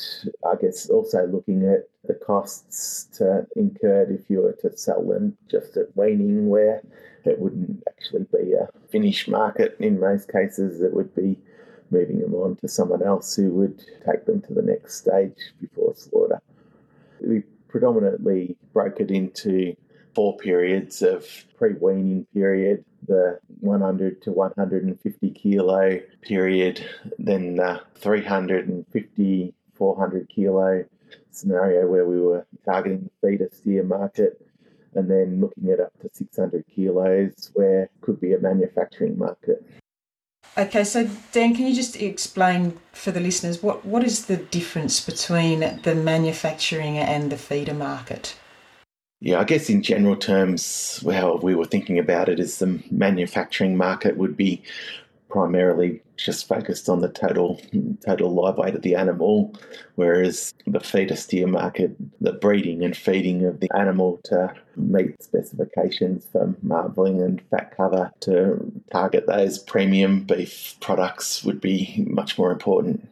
I 0.47 0.55
guess 0.61 0.89
also 0.89 1.27
looking 1.27 1.67
at 1.67 1.89
the 2.05 2.15
costs 2.15 3.05
to 3.19 3.47
incurred 3.57 4.11
if 4.11 4.29
you 4.29 4.41
were 4.43 4.57
to 4.63 4.77
sell 4.77 5.03
them 5.07 5.37
just 5.51 5.77
at 5.77 5.97
weaning, 5.97 6.49
where 6.49 6.83
it 7.25 7.39
wouldn't 7.39 7.83
actually 7.89 8.27
be 8.33 8.53
a 8.53 8.69
finished 8.91 9.29
market. 9.29 9.77
In 9.79 10.01
most 10.01 10.31
cases, 10.31 10.81
it 10.81 10.93
would 10.93 11.15
be 11.15 11.39
moving 11.91 12.21
them 12.21 12.35
on 12.35 12.57
to 12.57 12.69
someone 12.69 13.03
else 13.03 13.35
who 13.35 13.51
would 13.51 13.79
take 14.07 14.25
them 14.27 14.41
to 14.43 14.55
the 14.55 14.63
next 14.63 14.97
stage 14.97 15.53
before 15.61 15.95
slaughter. 15.95 16.41
We 17.21 17.43
predominantly 17.69 18.57
broke 18.73 19.01
it 19.01 19.11
into 19.11 19.77
four 20.15 20.37
periods 20.37 21.03
of 21.03 21.27
pre-weaning 21.57 22.27
period, 22.35 22.85
the 23.07 23.39
100 23.61 24.23
to 24.23 24.33
150 24.33 25.31
kilo 25.31 26.01
period, 26.23 26.85
then 27.19 27.59
uh, 27.61 27.81
the 27.95 28.01
350, 28.01 29.55
400 29.75 30.29
kilo 30.29 30.85
scenario 31.31 31.87
where 31.87 32.07
we 32.07 32.21
were 32.21 32.47
targeting 32.65 33.11
the 33.23 33.29
feeder 33.29 33.49
steer 33.53 33.83
market, 33.83 34.41
and 34.95 35.11
then 35.11 35.41
looking 35.41 35.71
at 35.71 35.81
up 35.81 35.93
to 36.01 36.11
600 36.13 36.65
kilos 36.75 37.51
where 37.55 37.89
could 38.01 38.21
be 38.21 38.33
a 38.33 38.39
manufacturing 38.39 39.19
market. 39.19 39.65
Okay, 40.59 40.83
so 40.83 41.09
Dan, 41.33 41.55
can 41.55 41.67
you 41.67 41.75
just 41.75 41.97
explain 41.97 42.79
for 42.93 43.13
the 43.13 43.21
listeners 43.21 43.63
what, 43.63 43.85
what 43.85 44.03
is 44.03 44.27
the 44.27 44.37
difference 44.37 45.01
between 45.01 45.61
the 45.83 45.95
manufacturing 45.95 46.99
and 46.99 47.31
the 47.31 47.37
feeder 47.37 47.75
market? 47.75 48.35
Yeah, 49.21 49.39
I 49.41 49.45
guess 49.45 49.69
in 49.69 49.83
general 49.83 50.17
terms, 50.17 51.05
how 51.13 51.37
we 51.37 51.55
were 51.55 51.67
thinking 51.67 51.99
about 51.99 52.31
it 52.31 52.41
is 52.41 52.59
the 52.59 52.83
manufacturing 52.91 53.77
market 53.77 54.17
would 54.17 54.35
be 54.37 54.63
primarily 55.29 56.03
just 56.17 56.49
focused 56.49 56.89
on 56.89 57.01
the 57.01 57.09
total 57.09 57.61
total 58.05 58.35
live 58.35 58.57
weight 58.57 58.75
of 58.75 58.83
the 58.83 58.95
animal, 58.95 59.55
whereas 59.97 60.55
the 60.67 60.81
feeder 60.81 61.17
steer 61.17 61.47
market, 61.47 61.95
the 62.21 62.33
breeding 62.33 62.83
and 62.83 62.97
feeding 62.97 63.45
of 63.45 63.61
the 63.61 63.71
animal 63.77 64.21
to 64.25 64.53
meet 64.77 65.23
specifications 65.23 66.27
for 66.33 66.55
marbling 66.63 67.21
and 67.23 67.43
fat 67.51 67.77
cover 67.77 68.11
to 68.21 68.73
target 68.91 69.27
those 69.27 69.59
premium 69.59 70.25
beef 70.25 70.77
products 70.81 71.45
would 71.45 71.61
be 71.61 72.07
much 72.09 72.39
more 72.39 72.51
important. 72.51 73.07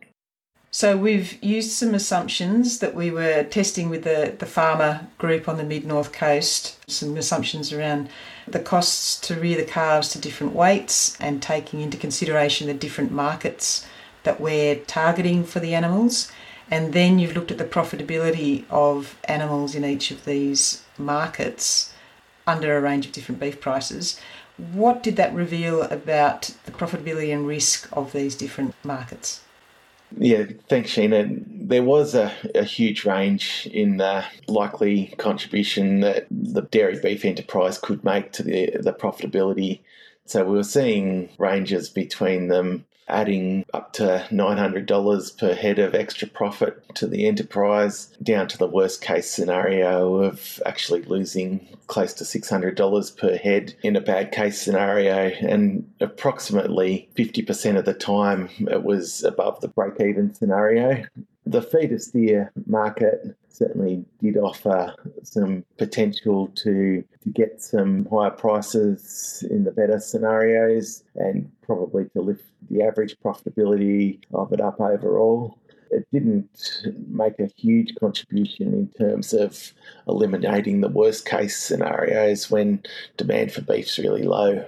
So 0.81 0.97
we've 0.97 1.43
used 1.43 1.73
some 1.73 1.93
assumptions 1.93 2.79
that 2.79 2.95
we 2.95 3.11
were 3.11 3.43
testing 3.43 3.91
with 3.91 4.05
the, 4.05 4.37
the 4.39 4.47
farmer 4.47 5.09
group 5.19 5.49
on 5.49 5.57
the 5.57 5.65
mid 5.65 5.85
north 5.85 6.13
coast, 6.13 6.79
some 6.89 7.17
assumptions 7.17 7.73
around 7.73 8.09
the 8.47 8.61
costs 8.61 9.19
to 9.27 9.35
rear 9.35 9.57
the 9.57 9.65
calves 9.65 10.11
to 10.11 10.21
different 10.21 10.55
weights 10.55 11.21
and 11.21 11.43
taking 11.43 11.81
into 11.81 11.97
consideration 11.97 12.69
the 12.69 12.75
different 12.75 13.11
markets 13.11 13.89
that 14.23 14.41
we're 14.41 14.77
targeting 14.77 15.43
for 15.43 15.59
the 15.59 15.75
animals. 15.75 16.31
And 16.71 16.93
then 16.93 17.19
you've 17.19 17.35
looked 17.35 17.51
at 17.51 17.59
the 17.59 17.65
profitability 17.65 18.63
of 18.71 19.19
animals 19.25 19.75
in 19.75 19.85
each 19.85 20.13
of 20.13 20.27
these 20.27 20.85
markets 20.97 21.93
under 22.47 22.79
a 22.79 22.81
range 22.81 23.05
of 23.05 23.11
different 23.11 23.41
beef 23.41 23.61
prices. 23.61 24.21
What 24.57 25.03
did 25.03 25.17
that 25.17 25.35
reveal 25.35 25.83
about 25.83 26.55
the 26.67 26.71
profitability 26.71 27.35
and 27.35 27.49
risk 27.49 27.89
of 27.93 28.13
these 28.13 28.37
different 28.37 28.77
markets? 28.85 29.41
Yeah, 30.17 30.45
thanks, 30.69 30.91
Sheena. 30.91 31.45
There 31.47 31.83
was 31.83 32.15
a, 32.15 32.33
a 32.55 32.65
huge 32.65 33.05
range 33.05 33.69
in 33.73 33.99
the 33.99 34.25
likely 34.47 35.15
contribution 35.19 36.01
that 36.01 36.27
the 36.31 36.63
dairy 36.63 36.99
beef 37.01 37.25
enterprise 37.25 37.79
could 37.79 38.05
make 38.05 38.33
to 38.33 38.43
the, 38.43 38.71
the 38.81 38.93
profitability. 38.93 39.81
So 40.25 40.45
we 40.45 40.57
were 40.57 40.65
seeing 40.65 41.31
ranges 41.39 41.89
between 41.89 42.49
them 42.49 42.87
adding 43.09 43.65
up 43.75 43.93
to 43.95 44.27
$900 44.31 45.39
per 45.39 45.55
head 45.55 45.79
of 45.79 45.95
extra 45.95 46.29
profit 46.29 46.83
to 46.95 47.07
the 47.07 47.27
enterprise, 47.27 48.15
down 48.23 48.49
to 48.49 48.59
the 48.59 48.67
worst 48.67 49.01
case 49.01 49.31
scenario 49.31 50.17
of 50.17 50.63
actually 50.67 51.03
losing 51.03 51.67
close 51.87 52.13
to 52.15 52.25
$600 52.25 53.17
per 53.17 53.37
head 53.37 53.75
in 53.83 53.97
a 53.97 54.01
bad 54.01 54.33
case 54.33 54.61
scenario. 54.61 55.31
And 55.41 55.91
approximately 56.01 57.09
50% 57.17 57.79
of 57.79 57.85
the 57.85 57.95
time, 57.95 58.49
it 58.61 58.83
was 58.83 59.25
above 59.25 59.61
the 59.61 59.69
break 59.69 60.01
even 60.01 60.35
scenario. 60.35 61.05
The 61.47 61.63
feeder 61.63 61.99
steer 61.99 62.53
market 62.67 63.35
certainly 63.59 64.05
did 64.23 64.37
offer 64.37 64.95
some 65.23 65.65
potential 65.77 66.49
to, 66.55 67.05
to 67.23 67.29
get 67.31 67.61
some 67.61 68.07
higher 68.07 68.31
prices 68.31 69.45
in 69.51 69.65
the 69.65 69.73
better 69.73 69.99
scenarios 69.99 71.03
and 71.17 71.51
probably 71.63 72.05
to 72.11 72.21
lift 72.23 72.45
the 72.71 72.83
average 72.83 73.17
profitability 73.25 74.21
of 74.33 74.53
it 74.53 74.61
up 74.61 74.81
overall. 74.81 75.59
It 75.91 76.07
didn't 76.13 76.51
make 77.09 77.41
a 77.41 77.51
huge 77.57 77.95
contribution 77.99 78.75
in 78.75 78.89
terms 78.89 79.33
of 79.33 79.73
eliminating 80.07 80.81
the 80.81 80.89
worst 80.89 81.27
case 81.27 81.57
scenarios 81.59 82.51
when 82.51 82.83
demand 83.17 83.53
for 83.53 83.63
beef's 83.63 83.99
really 83.99 84.23
low. 84.23 84.65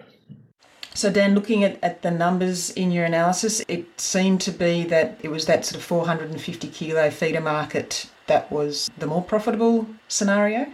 So, 0.94 1.10
Dan, 1.10 1.34
looking 1.34 1.62
at, 1.62 1.78
at 1.82 2.02
the 2.02 2.10
numbers 2.10 2.70
in 2.70 2.90
your 2.90 3.04
analysis, 3.04 3.62
it 3.68 4.00
seemed 4.00 4.40
to 4.42 4.50
be 4.50 4.82
that 4.84 5.20
it 5.22 5.28
was 5.28 5.46
that 5.46 5.64
sort 5.64 5.76
of 5.76 5.84
450 5.84 6.68
kilo 6.68 7.10
feeder 7.10 7.40
market 7.40 8.10
that 8.30 8.50
was 8.52 8.88
the 8.98 9.08
more 9.08 9.22
profitable 9.22 9.86
scenario. 10.06 10.66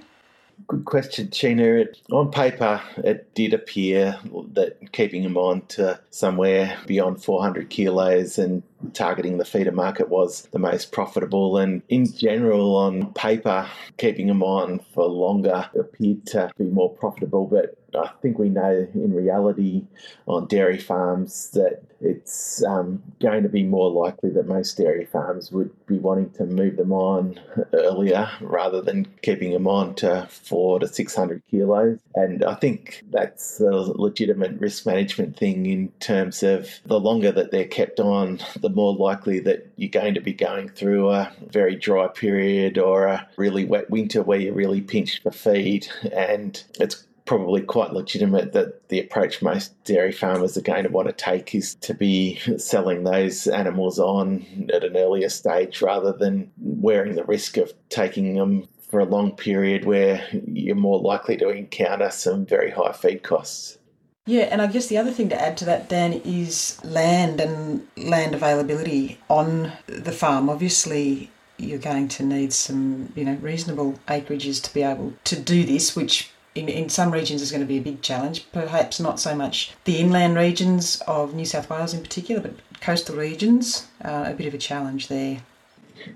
Good 0.68 0.84
question, 0.84 1.28
Sheena. 1.28 1.86
On 2.12 2.30
paper, 2.30 2.82
it 2.98 3.34
did 3.34 3.54
appear 3.54 4.18
that 4.52 4.92
keeping 4.92 5.22
them 5.22 5.38
on 5.38 5.62
to 5.68 5.98
somewhere 6.10 6.76
beyond 6.86 7.22
400 7.22 7.70
kilos 7.70 8.38
and 8.38 8.62
targeting 8.92 9.38
the 9.38 9.44
feeder 9.44 9.72
market 9.72 10.08
was 10.08 10.42
the 10.52 10.58
most 10.58 10.92
profitable. 10.92 11.56
And 11.56 11.82
in 11.88 12.10
general, 12.10 12.76
on 12.76 13.12
paper, 13.14 13.68
keeping 13.96 14.26
them 14.26 14.42
on 14.42 14.80
for 14.92 15.06
longer 15.06 15.68
appeared 15.78 16.26
to 16.26 16.50
be 16.58 16.64
more 16.64 16.90
profitable. 16.90 17.46
But 17.46 17.76
I 17.96 18.10
think 18.22 18.38
we 18.38 18.48
know 18.48 18.86
in 18.94 19.14
reality 19.14 19.84
on 20.26 20.46
dairy 20.46 20.78
farms 20.78 21.50
that 21.50 21.82
it's 22.00 22.62
um, 22.64 23.02
going 23.20 23.42
to 23.42 23.48
be 23.48 23.62
more 23.62 23.90
likely 23.90 24.30
that 24.30 24.46
most 24.46 24.76
dairy 24.76 25.06
farms 25.06 25.50
would 25.50 25.70
be 25.86 25.98
wanting 25.98 26.30
to 26.30 26.44
move 26.44 26.76
them 26.76 26.92
on 26.92 27.40
earlier 27.72 28.30
rather 28.40 28.82
than 28.82 29.06
keeping 29.22 29.52
them 29.52 29.66
on 29.66 29.94
to 29.94 30.26
four 30.30 30.78
to 30.78 30.86
600 30.86 31.42
kilos. 31.50 31.98
And 32.14 32.44
I 32.44 32.54
think 32.54 33.02
that's 33.10 33.60
a 33.60 33.70
legitimate 33.70 34.60
risk 34.60 34.84
management 34.86 35.36
thing 35.36 35.66
in 35.66 35.88
terms 36.00 36.42
of 36.42 36.68
the 36.84 37.00
longer 37.00 37.32
that 37.32 37.50
they're 37.50 37.64
kept 37.64 38.00
on, 38.00 38.40
the 38.60 38.70
more 38.70 38.94
likely 38.94 39.40
that 39.40 39.70
you're 39.76 39.88
going 39.88 40.14
to 40.14 40.20
be 40.20 40.32
going 40.32 40.68
through 40.68 41.10
a 41.10 41.32
very 41.48 41.76
dry 41.76 42.08
period 42.08 42.78
or 42.78 43.06
a 43.06 43.26
really 43.36 43.64
wet 43.64 43.90
winter 43.90 44.22
where 44.22 44.38
you're 44.38 44.54
really 44.54 44.80
pinched 44.80 45.22
for 45.22 45.30
feed. 45.30 45.86
And 46.12 46.62
it's 46.78 47.05
probably 47.26 47.60
quite 47.60 47.92
legitimate 47.92 48.52
that 48.52 48.88
the 48.88 49.00
approach 49.00 49.42
most 49.42 49.72
dairy 49.84 50.12
farmers 50.12 50.56
are 50.56 50.62
going 50.62 50.84
to 50.84 50.88
want 50.88 51.08
to 51.08 51.12
take 51.12 51.54
is 51.54 51.74
to 51.74 51.92
be 51.92 52.36
selling 52.56 53.04
those 53.04 53.46
animals 53.48 53.98
on 53.98 54.70
at 54.72 54.84
an 54.84 54.96
earlier 54.96 55.28
stage 55.28 55.82
rather 55.82 56.12
than 56.12 56.50
wearing 56.56 57.16
the 57.16 57.24
risk 57.24 57.56
of 57.56 57.72
taking 57.88 58.34
them 58.34 58.66
for 58.88 59.00
a 59.00 59.04
long 59.04 59.32
period 59.32 59.84
where 59.84 60.24
you're 60.46 60.76
more 60.76 61.00
likely 61.00 61.36
to 61.36 61.48
encounter 61.48 62.10
some 62.10 62.46
very 62.46 62.70
high 62.70 62.92
feed 62.92 63.22
costs. 63.22 63.78
Yeah, 64.26 64.42
and 64.44 64.62
I 64.62 64.66
guess 64.66 64.86
the 64.86 64.98
other 64.98 65.12
thing 65.12 65.28
to 65.28 65.40
add 65.40 65.56
to 65.58 65.64
that, 65.66 65.88
Dan, 65.88 66.12
is 66.24 66.80
land 66.84 67.40
and 67.40 67.86
land 67.96 68.34
availability 68.34 69.20
on 69.28 69.72
the 69.86 70.12
farm. 70.12 70.48
Obviously, 70.48 71.30
you're 71.58 71.78
going 71.78 72.08
to 72.08 72.24
need 72.24 72.52
some, 72.52 73.12
you 73.14 73.24
know, 73.24 73.34
reasonable 73.34 73.98
acreages 74.08 74.62
to 74.64 74.74
be 74.74 74.82
able 74.82 75.14
to 75.24 75.38
do 75.38 75.64
this, 75.64 75.94
which 75.94 76.30
in, 76.56 76.68
in 76.68 76.88
some 76.88 77.12
regions 77.12 77.42
is 77.42 77.50
going 77.50 77.60
to 77.60 77.66
be 77.66 77.78
a 77.78 77.82
big 77.82 78.02
challenge. 78.02 78.46
Perhaps 78.52 78.98
not 78.98 79.20
so 79.20 79.34
much 79.34 79.72
the 79.84 79.98
inland 79.98 80.36
regions 80.36 81.02
of 81.06 81.34
New 81.34 81.44
South 81.44 81.68
Wales 81.68 81.94
in 81.94 82.02
particular, 82.02 82.40
but 82.40 82.54
coastal 82.80 83.16
regions, 83.16 83.86
uh, 84.04 84.24
a 84.26 84.34
bit 84.34 84.46
of 84.46 84.54
a 84.54 84.58
challenge 84.58 85.08
there. 85.08 85.38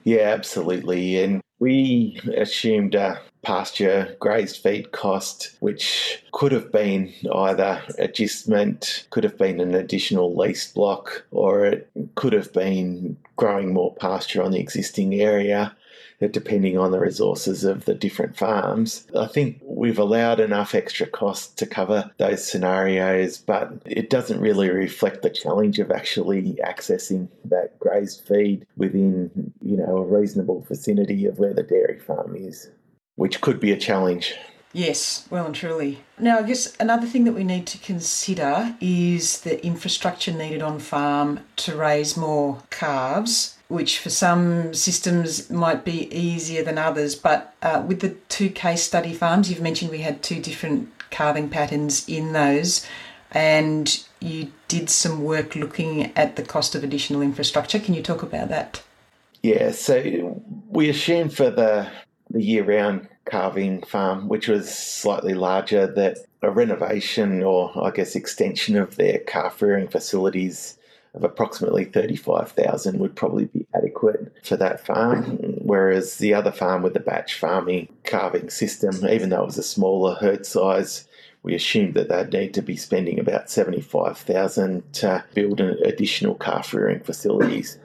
Yeah, 0.04 0.28
absolutely. 0.28 1.23
And 1.23 1.42
we 1.59 2.20
assumed 2.37 2.94
a 2.94 3.20
pasture 3.42 4.16
grazed 4.20 4.62
feed 4.62 4.92
cost, 4.92 5.56
which 5.61 6.23
could 6.32 6.52
have 6.52 6.70
been 6.70 7.12
either 7.35 7.82
adjustment, 7.99 9.06
could 9.11 9.25
have 9.25 9.38
been 9.38 9.61
an 9.61 9.75
additional 9.75 10.37
lease 10.37 10.70
block, 10.73 11.25
or 11.30 11.64
it 11.64 11.90
could 12.14 12.32
have 12.32 12.52
been 12.52 13.16
growing 13.37 13.73
more 13.73 13.94
pasture 13.94 14.42
on 14.42 14.52
the 14.52 14.61
existing 14.61 15.14
area 15.14 15.75
depending 16.29 16.79
on 16.79 16.91
the 16.91 17.00
resources 17.00 17.65
of 17.65 17.85
the 17.85 17.95
different 17.95 18.37
farms. 18.37 19.07
I 19.19 19.27
think 19.27 19.61
we've 19.62 19.99
allowed 19.99 20.41
enough 20.41 20.75
extra 20.75 21.07
cost 21.07 21.57
to 21.59 21.67
cover 21.67 22.11
those 22.19 22.47
scenarios, 22.47 23.39
but 23.39 23.73
it 23.87 24.11
doesn't 24.11 24.41
really 24.41 24.71
reflect 24.71 25.23
the 25.23 25.31
challenge 25.31 25.79
of 25.79 25.91
actually 25.91 26.59
accessing 26.65 27.29
that 27.45 27.79
grazed 27.79 28.27
feed 28.27 28.67
within, 28.77 29.53
you 29.62 29.77
know, 29.77 29.99
a 29.99 30.05
reasonable 30.05 30.61
vicinity 30.69 31.27
of 31.27 31.39
where 31.39 31.55
the 31.55 31.62
dairy 31.62 31.99
farm 31.99 32.37
is, 32.37 32.71
which 33.17 33.41
could 33.41 33.61
be 33.61 33.73
a 33.73 33.77
challenge. 33.77 34.35
Yes, 34.73 35.27
well 35.31 35.47
and 35.47 35.55
truly. 35.55 35.99
Now, 36.19 36.39
I 36.39 36.43
guess 36.43 36.77
another 36.79 37.07
thing 37.07 37.25
that 37.25 37.33
we 37.33 37.43
need 37.43 37.67
to 37.69 37.79
consider 37.79 38.77
is 38.81 39.41
the 39.41 39.65
infrastructure 39.67 40.33
needed 40.33 40.62
on 40.62 40.79
farm 40.79 41.41
to 41.57 41.75
raise 41.75 42.17
more 42.17 42.62
calves 42.71 43.57
which 43.71 43.99
for 43.99 44.11
some 44.11 44.75
systems 44.75 45.49
might 45.49 45.85
be 45.85 46.12
easier 46.15 46.62
than 46.62 46.77
others. 46.77 47.15
But 47.15 47.55
uh, 47.62 47.83
with 47.87 48.00
the 48.00 48.11
two 48.29 48.50
case 48.50 48.83
study 48.83 49.15
farms, 49.15 49.49
you've 49.49 49.62
mentioned 49.62 49.91
we 49.91 49.99
had 49.99 50.23
two 50.23 50.41
different 50.41 50.91
calving 51.11 51.49
patterns 51.49 52.09
in 52.09 52.33
those, 52.33 52.87
and 53.31 54.05
you 54.21 54.53
did 54.69 54.91
some 54.91 55.23
work 55.23 55.55
looking 55.55 56.12
at 56.17 56.37
the 56.37 56.43
cost 56.43 56.75
of 56.75 56.85
additional 56.85 57.23
infrastructure. 57.23 57.79
Can 57.79 57.95
you 57.95 58.03
talk 58.03 58.23
about 58.23 58.49
that? 58.49 58.83
Yeah, 59.43 59.71
so 59.71 60.43
we 60.69 60.91
assumed 60.91 61.35
for 61.35 61.50
the 61.50 61.89
the 62.29 62.43
year 62.43 62.65
round 62.65 63.09
calving 63.25 63.83
farm, 63.83 64.29
which 64.29 64.49
was 64.49 64.73
slightly 64.73 65.35
larger, 65.35 65.87
that 65.87 66.19
a 66.43 66.50
renovation 66.50 67.43
or 67.43 67.73
I 67.83 67.91
guess 67.91 68.17
extension 68.17 68.77
of 68.77 68.97
their 68.97 69.19
calf 69.21 69.62
rearing 69.62 69.89
facilities 69.89 70.77
of 71.14 71.25
approximately 71.25 71.85
35,000 71.85 72.99
would 72.99 73.17
probably 73.17 73.47
be 73.47 73.67
adequate 73.75 74.33
for 74.45 74.57
that 74.57 74.85
farm. 74.85 75.38
Whereas 75.59 76.19
the 76.19 76.35
other 76.35 76.52
farm 76.52 76.83
with 76.83 76.95
the 76.95 77.00
batch 77.00 77.38
farming 77.38 77.88
calving 78.05 78.50
system, 78.50 79.07
even 79.09 79.31
though 79.31 79.43
it 79.43 79.47
was 79.47 79.59
a 79.59 79.62
smaller 79.62 80.14
herd 80.14 80.47
size, 80.47 81.09
we 81.43 81.55
assumed 81.55 81.95
that 81.95 82.09
they'd 82.09 82.33
need 82.33 82.55
to 82.55 82.62
be 82.62 82.76
spending 82.76 83.19
about 83.19 83.50
75,000 83.50 84.93
to 84.95 85.25
build 85.35 85.61
an 85.61 85.79
additional 85.85 86.35
calf 86.35 86.73
rearing 86.75 87.00
facilities. 87.00 87.79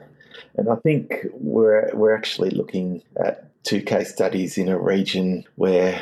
And 0.56 0.68
I 0.68 0.76
think 0.76 1.26
we're, 1.32 1.90
we're 1.94 2.14
actually 2.14 2.50
looking 2.50 3.02
at 3.16 3.50
two 3.64 3.82
case 3.82 4.12
studies 4.12 4.56
in 4.56 4.68
a 4.68 4.78
region 4.78 5.44
where 5.56 6.00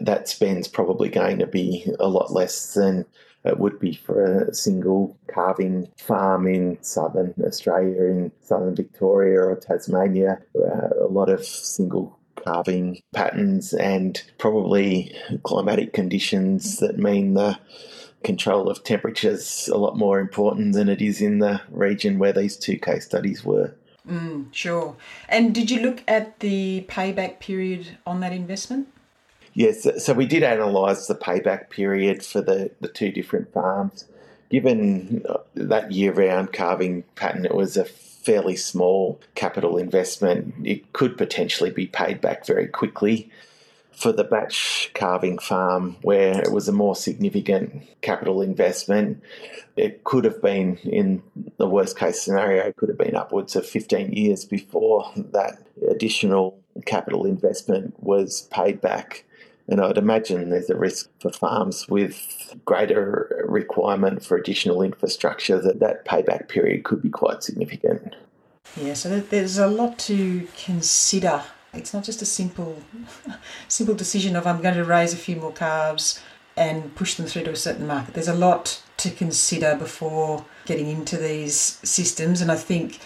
that 0.00 0.28
spend's 0.28 0.68
probably 0.68 1.08
going 1.08 1.38
to 1.38 1.46
be 1.46 1.90
a 1.98 2.08
lot 2.08 2.32
less 2.32 2.74
than 2.74 3.04
it 3.44 3.58
would 3.58 3.78
be 3.78 3.94
for 3.94 4.22
a 4.48 4.54
single 4.54 5.16
calving 5.32 5.88
farm 5.96 6.46
in 6.46 6.78
southern 6.82 7.34
Australia, 7.44 8.02
in 8.02 8.32
southern 8.42 8.76
Victoria 8.76 9.40
or 9.40 9.56
Tasmania. 9.56 10.40
Uh, 10.54 10.88
a 11.00 11.08
lot 11.08 11.28
of 11.28 11.44
single 11.44 12.18
calving 12.44 13.00
patterns 13.14 13.72
and 13.74 14.22
probably 14.38 15.14
climatic 15.42 15.92
conditions 15.92 16.78
that 16.78 16.98
mean 16.98 17.34
the 17.34 17.58
control 18.22 18.68
of 18.68 18.84
temperatures 18.84 19.68
a 19.72 19.76
lot 19.76 19.96
more 19.96 20.20
important 20.20 20.74
than 20.74 20.88
it 20.88 21.00
is 21.00 21.22
in 21.22 21.38
the 21.38 21.60
region 21.70 22.18
where 22.18 22.32
these 22.32 22.56
two 22.56 22.78
case 22.78 23.06
studies 23.06 23.44
were. 23.44 23.74
Mm, 24.06 24.52
sure. 24.52 24.96
And 25.28 25.54
did 25.54 25.70
you 25.70 25.80
look 25.80 26.02
at 26.08 26.40
the 26.40 26.84
payback 26.88 27.40
period 27.40 27.98
on 28.06 28.20
that 28.20 28.32
investment? 28.32 28.88
Yes, 29.60 29.86
so 30.02 30.14
we 30.14 30.24
did 30.24 30.42
analyse 30.42 31.06
the 31.06 31.14
payback 31.14 31.68
period 31.68 32.24
for 32.24 32.40
the, 32.40 32.70
the 32.80 32.88
two 32.88 33.12
different 33.12 33.52
farms. 33.52 34.06
Given 34.48 35.22
uh, 35.28 35.40
that 35.52 35.92
year 35.92 36.14
round 36.14 36.54
calving 36.54 37.04
pattern, 37.14 37.44
it 37.44 37.54
was 37.54 37.76
a 37.76 37.84
fairly 37.84 38.56
small 38.56 39.20
capital 39.34 39.76
investment. 39.76 40.54
It 40.64 40.94
could 40.94 41.18
potentially 41.18 41.68
be 41.68 41.86
paid 41.86 42.22
back 42.22 42.46
very 42.46 42.68
quickly. 42.68 43.30
For 43.92 44.12
the 44.12 44.24
batch 44.24 44.92
calving 44.94 45.36
farm, 45.38 45.98
where 46.00 46.40
it 46.40 46.52
was 46.52 46.66
a 46.66 46.72
more 46.72 46.96
significant 46.96 47.82
capital 48.00 48.40
investment, 48.40 49.22
it 49.76 50.04
could 50.04 50.24
have 50.24 50.40
been, 50.40 50.78
in 50.78 51.22
the 51.58 51.68
worst 51.68 51.98
case 51.98 52.22
scenario, 52.22 52.64
it 52.64 52.76
could 52.76 52.88
have 52.88 52.96
been 52.96 53.14
upwards 53.14 53.54
of 53.56 53.66
15 53.66 54.12
years 54.12 54.46
before 54.46 55.12
that 55.16 55.58
additional 55.90 56.58
capital 56.86 57.26
investment 57.26 58.02
was 58.02 58.48
paid 58.50 58.80
back. 58.80 59.26
And 59.70 59.80
I'd 59.80 59.98
imagine 59.98 60.50
there's 60.50 60.68
a 60.68 60.76
risk 60.76 61.08
for 61.20 61.30
farms 61.30 61.88
with 61.88 62.56
greater 62.64 63.46
requirement 63.48 64.24
for 64.24 64.36
additional 64.36 64.82
infrastructure 64.82 65.60
that 65.60 65.78
that 65.78 66.04
payback 66.04 66.48
period 66.48 66.82
could 66.82 67.00
be 67.00 67.08
quite 67.08 67.44
significant. 67.44 68.16
Yeah, 68.76 68.94
so 68.94 69.20
there's 69.20 69.58
a 69.58 69.68
lot 69.68 69.98
to 70.00 70.48
consider. 70.64 71.44
It's 71.72 71.94
not 71.94 72.02
just 72.02 72.20
a 72.20 72.26
simple, 72.26 72.82
simple 73.68 73.94
decision 73.94 74.34
of 74.34 74.44
I'm 74.44 74.60
going 74.60 74.74
to 74.74 74.84
raise 74.84 75.12
a 75.12 75.16
few 75.16 75.36
more 75.36 75.52
calves 75.52 76.20
and 76.56 76.94
push 76.96 77.14
them 77.14 77.26
through 77.26 77.44
to 77.44 77.52
a 77.52 77.56
certain 77.56 77.86
market. 77.86 78.14
There's 78.14 78.28
a 78.28 78.34
lot 78.34 78.82
to 78.98 79.10
consider 79.10 79.76
before 79.76 80.44
getting 80.66 80.88
into 80.88 81.16
these 81.16 81.78
systems, 81.84 82.40
and 82.40 82.50
I 82.50 82.56
think 82.56 82.98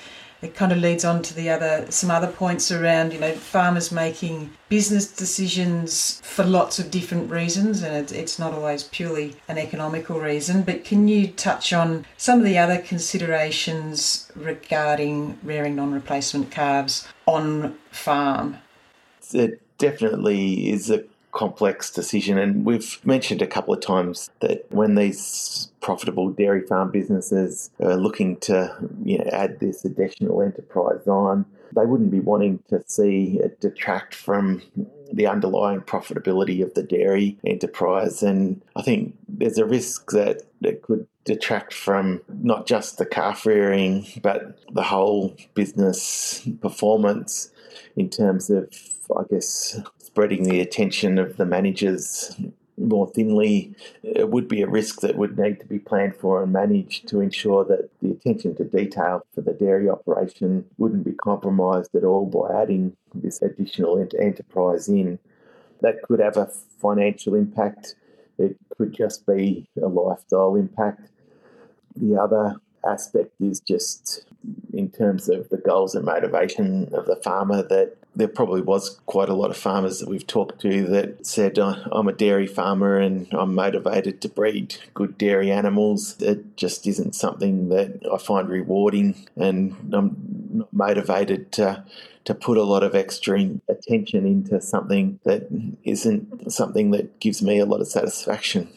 it 0.44 0.54
kind 0.54 0.72
of 0.72 0.78
leads 0.78 1.04
on 1.04 1.22
to 1.22 1.35
the 1.35 1.48
other 1.48 1.87
some 1.90 2.11
other 2.11 2.26
points 2.26 2.70
around 2.70 3.12
you 3.12 3.18
know 3.18 3.33
farmers 3.33 3.90
making 3.90 4.50
business 4.68 5.11
decisions 5.11 6.20
for 6.22 6.44
lots 6.44 6.78
of 6.78 6.90
different 6.90 7.30
reasons 7.30 7.83
and 7.83 7.94
it, 7.96 8.12
it's 8.12 8.38
not 8.38 8.52
always 8.52 8.85
purely 8.85 9.35
an 9.48 9.57
economical 9.57 10.20
reason 10.20 10.62
but 10.62 10.85
can 10.85 11.09
you 11.09 11.28
touch 11.28 11.72
on 11.72 12.04
some 12.18 12.38
of 12.38 12.44
the 12.44 12.59
other 12.59 12.78
considerations 12.78 14.30
regarding 14.37 15.38
rearing 15.42 15.76
non-replacement 15.76 16.50
calves 16.50 17.07
on 17.26 17.76
farm? 17.90 18.59
It 19.33 19.61
definitely 19.78 20.70
is 20.70 20.90
a 20.90 21.04
complex 21.35 21.90
decision. 21.90 22.38
And 22.38 22.64
we've 22.64 23.05
mentioned 23.05 23.42
a 23.42 23.47
couple 23.47 23.75
of 23.75 23.81
times 23.81 24.31
that 24.40 24.66
when 24.70 24.94
these 24.94 25.70
profitable 25.81 26.31
dairy 26.31 26.66
farm 26.66 26.90
businesses 26.90 27.70
are 27.81 27.97
looking 27.97 28.37
to 28.38 28.75
you 29.05 29.18
know, 29.18 29.25
add 29.33 29.61
this 29.61 29.85
additional 29.85 30.40
enterprise 30.40 31.07
on, 31.07 31.44
they 31.75 31.85
wouldn't 31.85 32.11
be 32.11 32.20
wanting 32.20 32.61
to 32.68 32.83
see 32.87 33.38
it 33.42 33.61
detract 33.61 34.14
from 34.14 34.62
the 35.12 35.27
underlying 35.27 35.81
profitability 35.81 36.62
of 36.62 36.75
the 36.75 36.83
dairy 36.83 37.37
enterprise. 37.44 38.23
And 38.23 38.62
I 38.77 38.83
think 38.83 39.16
there's 39.29 39.59
a 39.59 39.66
risk 39.66 40.12
that 40.12 40.42
it 40.62 40.83
could 40.83 41.07
detract 41.25 41.75
from 41.75 42.20
not 42.29 42.66
just 42.66 42.99
the 42.99 43.07
calf 43.07 43.44
rearing, 43.44 44.07
but 44.23 44.59
the 44.73 44.83
whole 44.83 45.37
business 45.55 46.47
performance 46.61 47.51
in 47.97 48.09
terms 48.09 48.51
of, 48.51 48.73
I 49.16 49.23
guess, 49.31 49.81
spreading 50.14 50.44
the 50.44 50.61
attention 50.61 51.18
of 51.18 51.37
the 51.38 51.44
managers 51.44 52.37
more 52.79 53.09
thinly, 53.09 53.74
it 54.05 54.31
would 54.31 54.46
be 54.46 54.62
a 54.62 54.66
risk 54.68 55.00
that 55.00 55.16
would 55.16 55.37
need 55.37 55.59
to 55.59 55.66
be 55.66 55.81
planned 55.81 56.14
for 56.14 56.40
and 56.40 56.53
managed 56.53 57.09
to 57.09 57.20
ensure 57.20 57.64
that 57.64 57.90
the 58.00 58.12
attention 58.12 58.55
to 58.55 58.62
detail 58.62 59.27
for 59.35 59.40
the 59.40 59.53
dairy 59.53 59.88
operation 59.88 60.64
wouldn't 60.79 61.05
be 61.05 61.14
compromised 61.14 61.92
at 61.96 62.05
all 62.05 62.27
by 62.27 62.62
adding 62.62 62.96
this 63.12 63.42
additional 63.42 63.98
enterprise 64.20 64.88
in. 64.88 65.18
That 65.81 66.00
could 66.03 66.20
have 66.20 66.37
a 66.37 66.46
financial 66.81 67.35
impact, 67.35 67.96
it 68.38 68.57
could 68.77 68.92
just 68.92 69.27
be 69.27 69.66
a 69.83 69.88
lifestyle 69.88 70.55
impact. 70.55 71.11
The 71.96 72.16
other 72.16 72.55
aspect 72.87 73.33
is 73.40 73.59
just 73.59 74.27
in 74.72 74.90
terms 74.90 75.29
of 75.29 75.48
the 75.48 75.57
goals 75.57 75.96
and 75.96 76.05
motivation 76.05 76.88
of 76.94 77.07
the 77.07 77.16
farmer 77.16 77.64
that 77.64 77.96
there 78.16 78.29
probably 78.29 78.61
was 78.61 79.00
quite 79.07 79.29
a 79.29 79.35
lot 79.35 79.50
of 79.50 79.57
farmers 79.57 79.98
that 79.98 80.09
we've 80.09 80.27
talked 80.27 80.61
to 80.61 80.85
that 80.87 81.27
said, 81.27 81.59
oh, 81.59 81.77
I'm 81.90 82.09
a 82.09 82.12
dairy 82.12 82.46
farmer 82.46 82.98
and 82.98 83.27
I'm 83.33 83.55
motivated 83.55 84.20
to 84.22 84.29
breed 84.29 84.77
good 84.94 85.18
dairy 85.18 85.50
animals. 85.50 86.20
It 86.20 86.57
just 86.57 86.87
isn't 86.87 87.14
something 87.14 87.68
that 87.70 88.00
I 88.12 88.18
find 88.18 88.48
rewarding, 88.48 89.27
and 89.37 89.77
I'm 89.92 90.48
not 90.50 90.72
motivated 90.72 91.53
to 91.53 91.85
to 92.24 92.35
put 92.35 92.57
a 92.57 92.62
lot 92.62 92.83
of 92.83 92.94
extra 92.94 93.38
attention 93.68 94.27
into 94.27 94.59
something 94.61 95.20
that 95.24 95.46
isn't 95.85 96.50
something 96.50 96.90
that 96.92 97.20
gives 97.20 97.42
me 97.42 97.59
a 97.59 97.66
lot 97.66 97.81
of 97.81 97.87
satisfaction. 97.87 98.68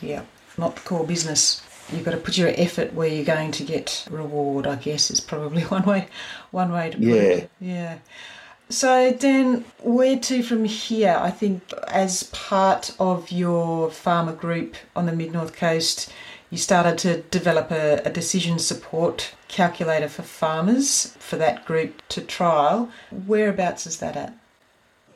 Yeah, 0.00 0.22
not 0.56 0.76
the 0.76 0.80
core 0.82 1.06
business. 1.06 1.62
You've 1.92 2.04
got 2.04 2.12
to 2.12 2.16
put 2.16 2.38
your 2.38 2.52
effort 2.56 2.94
where 2.94 3.08
you're 3.08 3.26
going 3.26 3.52
to 3.52 3.62
get 3.62 4.06
reward. 4.10 4.66
I 4.66 4.76
guess 4.76 5.10
is 5.10 5.20
probably 5.20 5.62
one 5.64 5.84
way, 5.84 6.08
one 6.50 6.72
way 6.72 6.90
to 6.90 6.96
put 6.96 7.06
yeah. 7.06 7.22
it. 7.22 7.50
Yeah. 7.60 7.98
So, 8.70 9.12
Dan, 9.12 9.64
where 9.82 10.18
to 10.20 10.42
from 10.42 10.64
here? 10.64 11.16
I 11.20 11.30
think 11.30 11.62
as 11.86 12.24
part 12.24 12.94
of 12.98 13.30
your 13.30 13.90
farmer 13.90 14.32
group 14.32 14.76
on 14.96 15.06
the 15.06 15.12
mid 15.12 15.32
north 15.32 15.54
coast, 15.54 16.10
you 16.50 16.58
started 16.58 16.98
to 16.98 17.22
develop 17.22 17.70
a, 17.70 18.00
a, 18.04 18.10
decision 18.10 18.58
support 18.58 19.34
calculator 19.48 20.08
for 20.08 20.22
farmers 20.22 21.14
for 21.18 21.36
that 21.36 21.64
group 21.64 22.00
to 22.10 22.20
trial. 22.20 22.90
Whereabouts 23.10 23.86
is 23.86 23.98
that 23.98 24.16
at? 24.16 24.36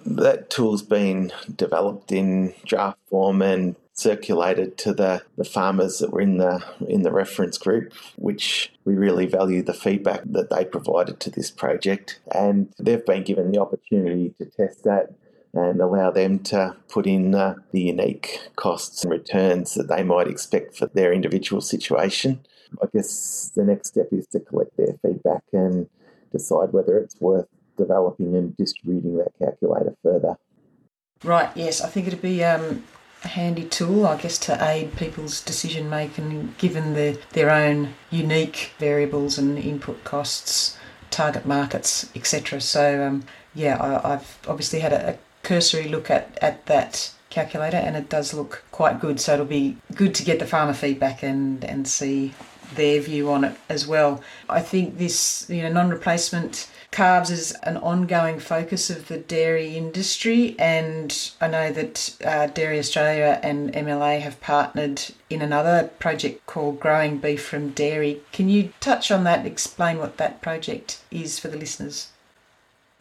That 0.05 0.51
tool's 0.51 0.83
been 0.83 1.33
developed 1.55 2.13
in 2.13 2.55
draft 2.65 2.99
form 3.09 3.41
and 3.41 3.77
circulated 3.99 4.79
to 4.79 4.95
the, 4.95 5.23
the 5.37 5.45
farmers 5.45 5.99
that 5.99 6.13
were 6.13 6.21
in 6.21 6.39
the 6.39 6.65
in 6.87 7.03
the 7.03 7.11
reference 7.11 7.59
group, 7.59 7.93
which 8.17 8.73
we 8.85 8.95
really 8.95 9.27
value 9.27 9.63
the 9.63 9.75
feedback 9.75 10.23
that 10.25 10.51
they 10.51 10.65
provided 10.65 11.19
to 11.21 11.31
this 11.31 11.51
project. 11.51 12.21
And 12.33 12.73
they've 12.79 13.05
been 13.05 13.25
given 13.25 13.51
the 13.51 13.61
opportunity 13.61 14.35
to 14.39 14.47
test 14.47 14.85
that 14.85 15.15
and 15.53 15.81
allow 15.81 16.11
them 16.11 16.39
to 16.39 16.77
put 16.89 17.07
in 17.07 17.35
uh, 17.35 17.55
the 17.73 17.81
unique 17.81 18.39
costs 18.55 19.03
and 19.03 19.11
returns 19.11 19.75
that 19.75 19.89
they 19.89 20.05
might 20.05 20.29
expect 20.29 20.77
for 20.77 20.87
their 20.87 21.13
individual 21.13 21.61
situation. 21.61 22.41
I 22.81 22.87
guess 22.93 23.51
the 23.57 23.65
next 23.65 23.89
step 23.89 24.09
is 24.13 24.27
to 24.29 24.41
collect 24.41 24.77
their 24.77 24.95
feedback 25.03 25.43
and 25.53 25.89
decide 26.31 26.73
whether 26.73 26.99
it's 26.99 27.21
worth 27.21 27.49
developing 27.77 28.37
and 28.37 28.57
distributing 28.57 29.17
that 29.17 29.33
calculator 29.39 29.97
further. 30.03 30.37
Right, 31.25 31.51
yes, 31.57 31.81
I 31.81 31.89
think 31.89 32.07
it'd 32.07 32.23
be 32.23 32.45
um, 32.45 32.85
handy 33.23 33.65
tool, 33.65 34.07
I 34.07 34.17
guess, 34.17 34.39
to 34.39 34.65
aid 34.65 34.97
people's 34.97 35.41
decision 35.41 35.91
making 35.91 36.55
given 36.59 36.95
the, 36.95 37.19
their 37.33 37.51
own 37.51 37.95
unique 38.11 38.73
variables 38.79 39.39
and 39.39 39.59
input 39.59 40.05
costs, 40.05 40.77
target 41.11 41.47
markets, 41.47 42.11
etc. 42.15 42.61
So, 42.61 43.07
um, 43.07 43.25
yeah, 43.55 43.77
I, 43.81 44.11
have 44.11 44.39
obviously 44.47 44.81
had 44.81 44.93
a, 44.93 45.15
a 45.15 45.19
cursory 45.43 45.89
look 45.89 46.11
at, 46.11 46.39
at 46.41 46.67
that 46.67 47.13
calculator 47.31 47.77
and 47.77 47.97
it 47.97 48.09
does 48.09 48.33
look 48.35 48.65
quite 48.71 49.01
good. 49.01 49.21
So, 49.21 49.35
it'll 49.35 49.47
be 49.47 49.77
good 49.95 50.15
to 50.17 50.25
get 50.25 50.39
the 50.39 50.47
farmer 50.47 50.75
feedback 50.75 51.23
and, 51.23 51.65
and 51.65 51.89
see 51.89 52.35
their 52.75 53.01
view 53.01 53.31
on 53.31 53.45
it 53.45 53.57
as 53.69 53.87
well. 53.87 54.23
I 54.49 54.61
think 54.61 54.99
this, 54.99 55.47
you 55.49 55.63
know, 55.63 55.73
non 55.73 55.91
replacement 55.91 56.69
calves 56.91 57.31
is 57.31 57.53
an 57.63 57.77
ongoing 57.77 58.39
focus 58.39 58.91
of 58.91 59.09
the 59.09 59.19
dairy 59.19 59.77
industry, 59.77 60.57
and 60.59 61.33
I 61.41 61.49
know 61.49 61.73
that 61.73 62.17
uh, 62.25 62.47
Dairy 62.49 62.79
Australia 62.79 63.41
and 63.43 63.73
MLA 63.73 64.21
have 64.21 64.41
partnered 64.41 65.03
in 65.29 65.43
another 65.43 65.91
project 65.99 66.47
called 66.47 66.81
Growing 66.81 67.19
Beef 67.19 67.45
from 67.45 67.71
Dairy. 67.71 68.23
Can 68.33 68.49
you 68.49 68.73
touch 68.81 69.11
on 69.11 69.25
that? 69.25 69.47
Explain 69.47 69.99
what 69.99 70.17
that 70.17 70.41
project 70.41 71.01
is 71.11 71.39
for 71.39 71.49
the 71.49 71.59
listeners. 71.59 72.09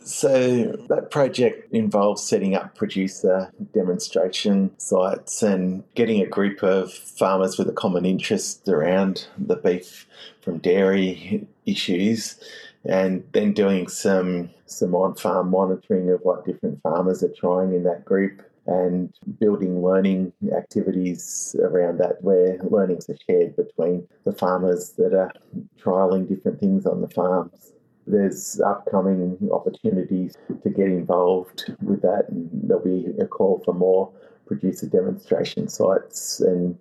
So, 0.07 0.71
that 0.87 1.11
project 1.11 1.73
involves 1.73 2.23
setting 2.23 2.55
up 2.55 2.75
producer 2.75 3.51
demonstration 3.73 4.71
sites 4.77 5.43
and 5.43 5.83
getting 5.95 6.21
a 6.21 6.25
group 6.25 6.63
of 6.63 6.93
farmers 6.93 7.57
with 7.57 7.67
a 7.67 7.73
common 7.73 8.05
interest 8.05 8.69
around 8.69 9.27
the 9.37 9.57
beef 9.57 10.07
from 10.39 10.59
dairy 10.59 11.45
issues 11.65 12.39
and 12.85 13.21
then 13.33 13.51
doing 13.51 13.89
some 13.89 14.49
some 14.65 14.95
on 14.95 15.15
farm 15.15 15.51
monitoring 15.51 16.09
of 16.09 16.21
what 16.21 16.45
different 16.45 16.81
farmers 16.81 17.21
are 17.21 17.33
trying 17.37 17.73
in 17.73 17.83
that 17.83 18.05
group 18.05 18.41
and 18.65 19.13
building 19.39 19.83
learning 19.83 20.31
activities 20.55 21.53
around 21.61 21.97
that 21.97 22.23
where 22.23 22.57
learnings 22.69 23.09
are 23.09 23.17
shared 23.29 23.57
between 23.57 24.07
the 24.23 24.31
farmers 24.31 24.91
that 24.91 25.13
are 25.13 25.33
trialing 25.77 26.29
different 26.29 26.61
things 26.61 26.85
on 26.85 27.01
the 27.01 27.09
farms. 27.09 27.73
There's 28.07 28.61
upcoming 28.61 29.37
opportunities 29.51 30.37
to 30.63 30.69
get 30.69 30.87
involved 30.87 31.75
with 31.81 32.01
that, 32.01 32.29
and 32.29 32.49
there'll 32.53 32.83
be 32.83 33.13
a 33.19 33.25
call 33.25 33.61
for 33.65 33.73
more 33.73 34.09
producer 34.45 34.87
demonstration 34.87 35.67
sites, 35.67 36.39
and 36.39 36.77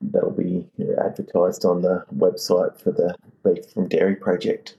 that'll 0.00 0.30
be 0.30 0.64
advertised 1.04 1.64
on 1.64 1.82
the 1.82 2.04
website 2.16 2.80
for 2.80 2.92
the 2.92 3.14
Beef 3.44 3.68
from 3.70 3.88
Dairy 3.88 4.14
project. 4.14 4.76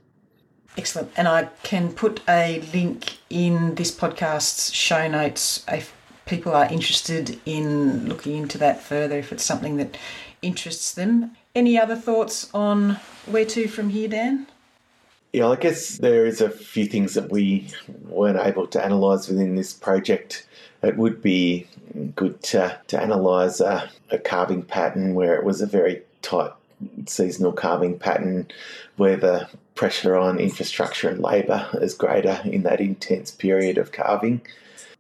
Excellent. 0.77 1.11
And 1.17 1.27
I 1.27 1.49
can 1.63 1.91
put 1.91 2.21
a 2.29 2.61
link 2.73 3.17
in 3.29 3.75
this 3.75 3.91
podcast's 3.91 4.73
show 4.73 5.07
notes 5.09 5.65
if 5.67 5.93
people 6.25 6.53
are 6.53 6.71
interested 6.71 7.39
in 7.45 8.07
looking 8.07 8.37
into 8.37 8.57
that 8.59 8.81
further, 8.81 9.17
if 9.17 9.33
it's 9.33 9.43
something 9.43 9.75
that 9.77 9.97
interests 10.41 10.93
them. 10.93 11.35
Any 11.53 11.77
other 11.77 11.95
thoughts 11.95 12.49
on 12.53 12.91
where 13.25 13.45
to 13.45 13.67
from 13.67 13.89
here, 13.89 14.07
Dan? 14.07 14.47
Yeah, 15.31 15.47
I 15.49 15.57
guess 15.57 15.97
there 15.97 16.25
is 16.25 16.41
a 16.41 16.49
few 16.49 16.85
things 16.85 17.13
that 17.13 17.29
we 17.29 17.67
weren't 18.07 18.39
able 18.39 18.65
to 18.67 18.83
analyse 18.83 19.27
within 19.27 19.55
this 19.55 19.73
project. 19.73 20.47
It 20.81 20.97
would 20.97 21.21
be 21.21 21.67
good 22.15 22.41
to, 22.43 22.79
to 22.87 23.01
analyse 23.01 23.59
a, 23.59 23.91
a 24.09 24.17
calving 24.17 24.63
pattern 24.63 25.13
where 25.13 25.35
it 25.35 25.43
was 25.43 25.61
a 25.61 25.67
very 25.67 26.01
tight 26.23 26.51
seasonal 27.05 27.51
calving 27.51 27.99
pattern 27.99 28.47
where 28.95 29.17
the 29.17 29.47
pressure 29.75 30.15
on 30.15 30.39
infrastructure 30.39 31.09
and 31.09 31.21
labour 31.21 31.69
is 31.81 31.93
greater 31.93 32.41
in 32.43 32.63
that 32.63 32.81
intense 32.81 33.29
period 33.29 33.77
of 33.77 33.91
calving. 33.91 34.41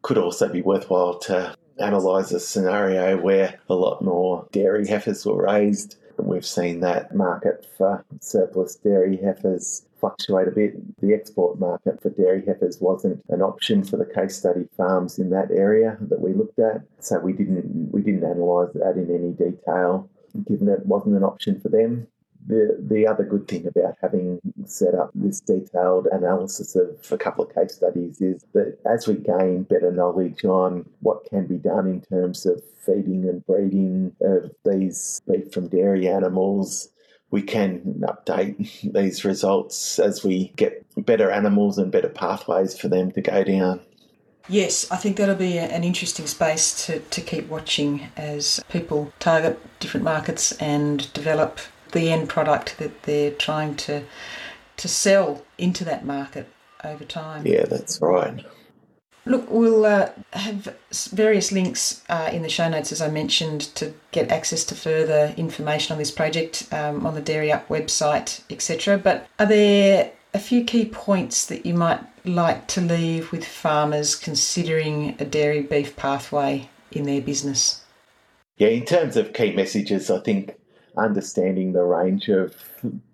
Could 0.03 0.17
also 0.17 0.47
be 0.47 0.61
worthwhile 0.61 1.17
to 1.19 1.55
analyse 1.77 2.31
a 2.31 2.39
scenario 2.39 3.17
where 3.17 3.59
a 3.69 3.73
lot 3.73 4.03
more 4.03 4.45
dairy 4.51 4.87
heifers 4.87 5.25
were 5.25 5.43
raised. 5.43 5.95
We've 6.23 6.45
seen 6.45 6.79
that 6.81 7.15
market 7.15 7.65
for 7.77 8.03
surplus 8.19 8.75
dairy 8.75 9.17
heifers 9.17 9.85
fluctuate 9.99 10.47
a 10.47 10.51
bit. 10.51 10.99
The 11.01 11.13
export 11.13 11.59
market 11.59 12.01
for 12.01 12.09
dairy 12.09 12.43
heifers 12.45 12.79
wasn't 12.79 13.23
an 13.29 13.41
option 13.41 13.83
for 13.83 13.97
the 13.97 14.05
case 14.05 14.35
study 14.37 14.67
farms 14.77 15.19
in 15.19 15.29
that 15.31 15.51
area 15.51 15.97
that 16.01 16.21
we 16.21 16.33
looked 16.33 16.59
at, 16.59 16.81
so 16.99 17.19
we 17.19 17.33
didn't 17.33 17.91
we 17.91 18.01
didn't 18.01 18.23
analyse 18.23 18.73
that 18.73 18.97
in 18.97 19.09
any 19.13 19.31
detail, 19.31 20.09
given 20.47 20.69
it 20.69 20.85
wasn't 20.85 21.15
an 21.15 21.23
option 21.23 21.59
for 21.59 21.69
them 21.69 22.07
the 22.49 22.75
the 22.89 23.07
other 23.07 23.23
good 23.23 23.47
thing 23.47 23.65
about 23.67 23.95
having 24.01 24.41
set 24.65 24.95
up 24.95 25.11
this 25.13 25.39
detailed 25.39 26.07
analysis 26.11 26.75
of 26.75 26.89
a 27.11 27.17
couple 27.17 27.45
of 27.45 27.53
case 27.53 27.75
studies 27.75 28.19
is 28.19 28.43
that 28.53 28.77
as 28.85 29.07
we 29.07 29.13
gain 29.13 29.63
better 29.63 29.91
knowledge 29.91 30.43
on 30.43 30.89
what 31.01 31.29
can 31.29 31.45
be 31.45 31.57
done 31.57 31.87
in 31.87 32.01
terms 32.01 32.45
of 32.45 32.61
feeding 32.85 33.29
and 33.29 33.45
breeding 33.45 34.15
of 34.21 34.51
these 34.65 35.21
beef 35.29 35.51
from 35.53 35.67
dairy 35.67 36.07
animals, 36.07 36.89
we 37.29 37.43
can 37.43 37.81
update 38.01 38.91
these 38.93 39.23
results 39.23 39.99
as 39.99 40.23
we 40.23 40.51
get 40.55 40.83
better 41.05 41.29
animals 41.29 41.77
and 41.77 41.91
better 41.91 42.09
pathways 42.09 42.77
for 42.77 42.87
them 42.87 43.11
to 43.11 43.21
go 43.21 43.43
down. 43.43 43.79
Yes, 44.47 44.89
I 44.89 44.95
think 44.95 45.17
that'll 45.17 45.35
be 45.35 45.59
an 45.59 45.83
interesting 45.83 46.25
space 46.25 46.87
to, 46.87 46.99
to 46.99 47.21
keep 47.21 47.47
watching 47.49 48.07
as 48.17 48.59
people 48.67 49.13
target 49.19 49.59
different 49.79 50.03
markets 50.03 50.53
and 50.53 51.13
develop 51.13 51.59
the 51.91 52.11
end 52.11 52.29
product 52.29 52.77
that 52.77 53.03
they're 53.03 53.31
trying 53.31 53.75
to 53.75 54.03
to 54.77 54.87
sell 54.87 55.43
into 55.57 55.83
that 55.83 56.05
market 56.05 56.47
over 56.83 57.03
time. 57.03 57.45
Yeah, 57.45 57.65
that's 57.65 58.01
right. 58.01 58.45
Look, 59.25 59.49
we'll 59.51 59.85
uh, 59.85 60.09
have 60.31 60.75
various 61.11 61.51
links 61.51 62.01
uh, 62.09 62.29
in 62.31 62.41
the 62.41 62.49
show 62.49 62.69
notes, 62.69 62.91
as 62.91 63.01
I 63.01 63.09
mentioned, 63.09 63.61
to 63.75 63.93
get 64.11 64.31
access 64.31 64.63
to 64.65 64.75
further 64.75 65.33
information 65.37 65.91
on 65.93 65.99
this 65.99 66.09
project 66.09 66.67
um, 66.71 67.05
on 67.05 67.13
the 67.13 67.21
Dairy 67.21 67.51
Up 67.51 67.67
website, 67.67 68.41
etc. 68.49 68.97
But 68.97 69.27
are 69.37 69.45
there 69.45 70.11
a 70.33 70.39
few 70.39 70.63
key 70.63 70.85
points 70.85 71.45
that 71.47 71.65
you 71.65 71.73
might 71.73 71.99
like 72.25 72.67
to 72.67 72.81
leave 72.81 73.31
with 73.31 73.45
farmers 73.45 74.15
considering 74.15 75.15
a 75.19 75.25
dairy 75.25 75.61
beef 75.61 75.95
pathway 75.95 76.69
in 76.91 77.03
their 77.03 77.21
business? 77.21 77.83
Yeah, 78.57 78.69
in 78.69 78.85
terms 78.85 79.15
of 79.15 79.33
key 79.33 79.53
messages, 79.53 80.09
I 80.09 80.19
think 80.19 80.55
understanding 80.97 81.73
the 81.73 81.83
range 81.83 82.29
of 82.29 82.55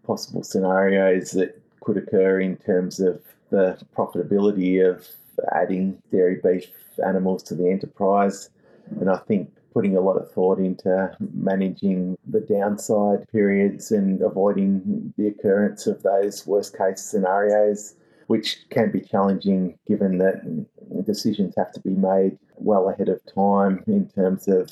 possible 0.05 0.43
scenarios 0.43 1.31
that 1.31 1.61
could 1.81 1.97
occur 1.97 2.39
in 2.39 2.57
terms 2.57 2.99
of 2.99 3.21
the 3.49 3.77
profitability 3.95 4.87
of 4.87 5.07
adding 5.53 6.01
dairy 6.11 6.39
beef 6.43 6.69
animals 7.05 7.43
to 7.43 7.55
the 7.55 7.69
enterprise. 7.69 8.49
And 8.99 9.09
I 9.09 9.17
think 9.17 9.51
putting 9.73 9.97
a 9.97 10.01
lot 10.01 10.15
of 10.15 10.31
thought 10.31 10.57
into 10.57 11.15
managing 11.33 12.17
the 12.27 12.39
downside 12.39 13.29
periods 13.31 13.91
and 13.91 14.21
avoiding 14.21 15.13
the 15.17 15.27
occurrence 15.27 15.85
of 15.85 16.01
those 16.01 16.47
worst 16.47 16.77
case 16.77 17.01
scenarios. 17.01 17.95
Which 18.27 18.65
can 18.69 18.91
be 18.91 19.01
challenging 19.01 19.77
given 19.87 20.17
that 20.17 20.65
decisions 21.05 21.53
have 21.57 21.71
to 21.71 21.79
be 21.79 21.91
made 21.91 22.37
well 22.55 22.89
ahead 22.89 23.09
of 23.09 23.21
time 23.33 23.83
in 23.87 24.07
terms 24.09 24.47
of 24.47 24.71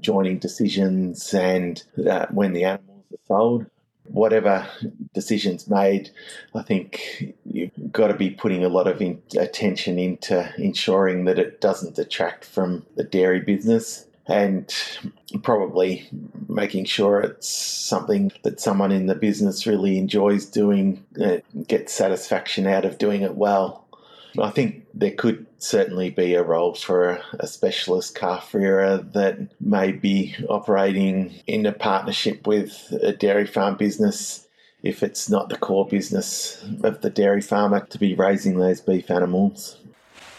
joining 0.00 0.38
decisions 0.38 1.32
and 1.34 1.84
uh, 2.08 2.26
when 2.30 2.52
the 2.52 2.64
animals 2.64 3.04
are 3.12 3.18
sold. 3.26 3.66
Whatever 4.04 4.66
decisions 5.12 5.68
made, 5.68 6.08
I 6.54 6.62
think 6.62 7.34
you've 7.44 7.92
got 7.92 8.08
to 8.08 8.14
be 8.14 8.30
putting 8.30 8.64
a 8.64 8.70
lot 8.70 8.86
of 8.86 9.02
in- 9.02 9.20
attention 9.38 9.98
into 9.98 10.50
ensuring 10.56 11.26
that 11.26 11.38
it 11.38 11.60
doesn't 11.60 11.96
detract 11.96 12.46
from 12.46 12.86
the 12.96 13.04
dairy 13.04 13.40
business 13.40 14.07
and 14.28 14.72
probably 15.42 16.08
making 16.48 16.84
sure 16.84 17.20
it's 17.20 17.48
something 17.48 18.30
that 18.42 18.60
someone 18.60 18.92
in 18.92 19.06
the 19.06 19.14
business 19.14 19.66
really 19.66 19.98
enjoys 19.98 20.44
doing, 20.44 21.04
uh, 21.20 21.38
gets 21.66 21.94
satisfaction 21.94 22.66
out 22.66 22.84
of 22.84 22.98
doing 22.98 23.22
it 23.22 23.34
well. 23.34 23.86
I 24.38 24.50
think 24.50 24.86
there 24.94 25.12
could 25.12 25.46
certainly 25.58 26.10
be 26.10 26.34
a 26.34 26.42
role 26.42 26.74
for 26.74 27.20
a, 27.38 27.46
specialist 27.46 28.14
calf 28.14 28.54
rearer 28.54 28.98
that 28.98 29.38
may 29.60 29.92
be 29.92 30.36
operating 30.48 31.34
in 31.46 31.66
a 31.66 31.72
partnership 31.72 32.46
with 32.46 32.92
a 33.02 33.12
dairy 33.12 33.46
farm 33.46 33.76
business 33.76 34.46
if 34.82 35.02
it's 35.02 35.28
not 35.28 35.48
the 35.48 35.56
core 35.56 35.88
business 35.88 36.62
of 36.84 37.00
the 37.00 37.10
dairy 37.10 37.40
farmer 37.40 37.80
to 37.86 37.98
be 37.98 38.14
raising 38.14 38.58
those 38.58 38.80
beef 38.80 39.10
animals. 39.10 39.78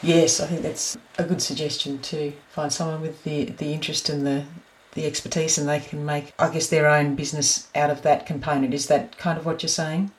Yes, 0.02 0.40
I 0.40 0.48
think 0.48 0.62
that's 0.62 0.98
a 1.18 1.24
good 1.24 1.42
suggestion 1.42 2.00
to 2.00 2.32
find 2.50 2.72
someone 2.72 3.02
with 3.02 3.24
the, 3.24 3.46
the 3.46 3.74
interest 3.74 4.10
and 4.10 4.26
the 4.26 4.46
the 4.94 5.06
expertise 5.06 5.58
and 5.58 5.70
they 5.70 5.80
can 5.80 6.04
make 6.04 6.34
I 6.40 6.50
guess 6.50 6.68
their 6.68 6.90
own 6.90 7.16
business 7.16 7.68
out 7.76 7.90
of 7.92 8.02
that 8.02 8.26
component. 8.26 8.74
Is 8.74 8.88
that 8.88 9.18
kind 9.18 9.38
of 9.38 9.46
what 9.46 9.62
you're 9.62 9.70
saying? 9.70 10.12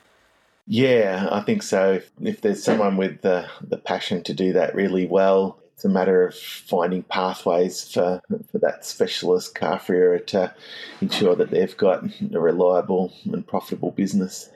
Yeah, 0.67 1.27
I 1.31 1.41
think 1.41 1.63
so. 1.63 1.93
If, 1.93 2.11
if 2.21 2.41
there's 2.41 2.63
someone 2.63 2.95
with 2.95 3.21
the, 3.21 3.47
the 3.61 3.77
passion 3.77 4.23
to 4.23 4.33
do 4.33 4.53
that 4.53 4.73
really 4.75 5.05
well, 5.05 5.59
it's 5.73 5.83
a 5.83 5.89
matter 5.89 6.25
of 6.25 6.35
finding 6.35 7.03
pathways 7.03 7.91
for, 7.91 8.21
for 8.51 8.59
that 8.59 8.85
specialist 8.85 9.55
calf 9.55 9.89
rearer 9.89 10.19
to 10.19 10.53
ensure 11.01 11.35
that 11.35 11.49
they've 11.49 11.75
got 11.75 12.03
a 12.33 12.39
reliable 12.39 13.11
and 13.25 13.45
profitable 13.45 13.91
business. 13.91 14.49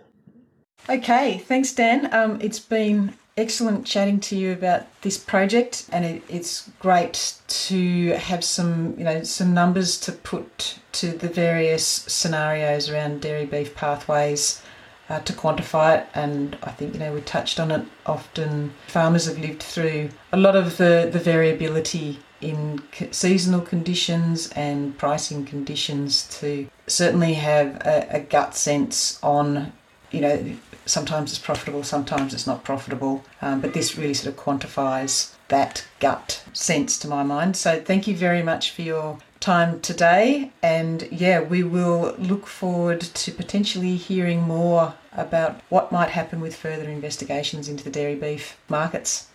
Okay, 0.88 1.40
thanks, 1.40 1.74
Dan. 1.74 2.14
Um, 2.14 2.38
it's 2.42 2.60
been 2.60 3.14
excellent 3.38 3.86
chatting 3.86 4.20
to 4.22 4.36
you 4.36 4.54
about 4.54 4.84
this 5.02 5.18
project, 5.18 5.88
and 5.92 6.06
it, 6.06 6.24
it's 6.30 6.70
great 6.80 7.36
to 7.48 8.12
have 8.12 8.44
some, 8.44 8.96
you 8.98 9.04
know, 9.04 9.24
some 9.24 9.54
numbers 9.54 10.00
to 10.00 10.12
put 10.12 10.80
to 10.94 11.12
the 11.12 11.28
various 11.28 11.86
scenarios 11.86 12.90
around 12.90 13.22
dairy 13.22 13.46
beef 13.46 13.76
pathways 13.76 14.62
uh, 15.10 15.20
to 15.20 15.34
quantify 15.34 16.00
it. 16.00 16.08
And 16.14 16.58
I 16.64 16.72
think, 16.72 16.94
you 16.94 17.00
know, 17.00 17.14
we 17.14 17.22
touched 17.22 17.60
on 17.60 17.72
it 17.72 17.86
often. 18.06 18.74
Farmers 18.88 19.26
have 19.26 19.38
lived 19.38 19.62
through 19.62 20.10
a 20.32 20.38
lot 20.38 20.56
of 20.56 20.78
the, 20.78 21.10
the 21.12 21.20
variability 21.20 22.20
in 22.42 22.82
seasonal 23.12 23.62
conditions 23.62 24.50
and 24.52 24.98
pricing 24.98 25.46
conditions 25.46 26.28
to 26.40 26.68
certainly 26.88 27.34
have 27.34 27.76
a, 27.86 28.08
a 28.12 28.20
gut 28.20 28.56
sense 28.56 29.22
on, 29.24 29.74
you 30.16 30.22
know, 30.22 30.56
sometimes 30.86 31.32
it's 31.32 31.40
profitable, 31.40 31.84
sometimes 31.84 32.34
it's 32.34 32.48
not 32.48 32.64
profitable. 32.64 33.26
Um, 33.42 33.60
but 33.60 33.74
this 33.74 33.98
really 33.98 34.14
sort 34.14 34.34
of 34.34 34.42
quantifies 34.42 35.34
that 35.50 35.86
gut 36.00 36.44
sense 36.54 36.98
to 37.00 37.08
my 37.08 37.22
mind. 37.24 37.58
So 37.58 37.82
thank 37.82 38.08
you 38.08 38.16
very 38.16 38.42
much 38.42 38.72
for 38.72 38.82
your 38.82 39.20
time 39.42 39.82
today. 39.82 40.54
And 40.64 41.08
yeah, 41.12 41.42
we 41.42 41.64
will 41.64 42.16
look 42.18 42.48
forward 42.48 43.02
to 43.02 43.32
potentially 43.32 43.98
hearing 43.98 44.42
more 44.42 44.94
about 45.12 45.60
what 45.70 45.92
might 45.92 46.10
happen 46.10 46.40
with 46.40 46.56
further 46.56 46.90
investigations 46.90 47.68
into 47.68 47.84
the 47.84 47.90
dairy 47.90 48.16
beef 48.16 48.58
markets. 48.70 49.30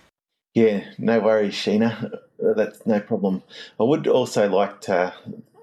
Yeah, 0.55 0.85
no 0.99 1.21
worries, 1.21 1.55
Sheena. 1.55 2.19
That's 2.38 2.85
no 2.87 3.01
problem. 3.01 3.43
I 3.79 3.85
would 3.85 4.07
also 4.09 4.49
like 4.49 4.81
to 4.83 5.12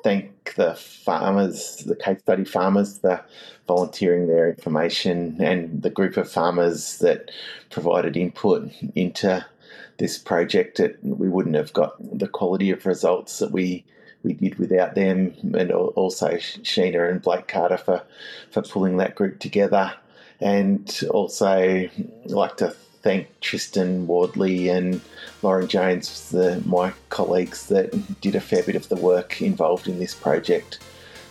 thank 0.08 0.54
the 0.56 0.74
farmers, 0.74 1.84
the 1.86 1.94
case 1.94 2.22
study 2.22 2.46
farmers, 2.46 2.98
for 3.00 3.26
volunteering 3.68 4.28
their 4.28 4.50
information 4.50 5.36
and 5.42 5.82
the 5.82 5.90
group 5.90 6.16
of 6.16 6.32
farmers 6.32 7.00
that 7.00 7.30
provided 7.70 8.16
input 8.16 8.72
into 8.96 9.46
this 9.98 10.18
project. 10.18 10.80
It, 10.80 10.98
we 11.04 11.28
wouldn't 11.28 11.58
have 11.58 11.74
got 11.74 11.92
the 12.00 12.30
quality 12.30 12.72
of 12.72 12.86
results 12.86 13.40
that 13.40 13.52
we 13.52 13.84
we 14.24 14.32
did 14.32 14.58
without 14.58 14.96
them, 14.96 15.34
and 15.54 15.72
also 15.72 16.30
Sheena 16.36 17.12
and 17.12 17.22
Blake 17.22 17.50
Carter 17.50 17.78
for, 17.78 18.02
for 18.50 18.62
pulling 18.62 18.98
that 18.98 19.16
group 19.16 19.40
together. 19.40 19.94
And 20.40 21.02
also 21.12 21.90
like 22.26 22.58
to 22.58 22.76
thank 23.02 23.28
Tristan 23.42 24.08
Wardley 24.08 24.70
and 24.70 25.02
Lauren 25.42 25.68
Jones, 25.68 26.30
the, 26.32 26.62
my 26.66 26.94
colleagues 27.10 27.68
that 27.68 28.22
did 28.22 28.36
a 28.36 28.40
fair 28.40 28.64
bit 28.64 28.76
of 28.76 28.90
the 28.90 28.96
work 28.96 29.42
involved 29.42 29.88
in 29.88 30.00
this 30.00 30.14
project. 30.14 30.80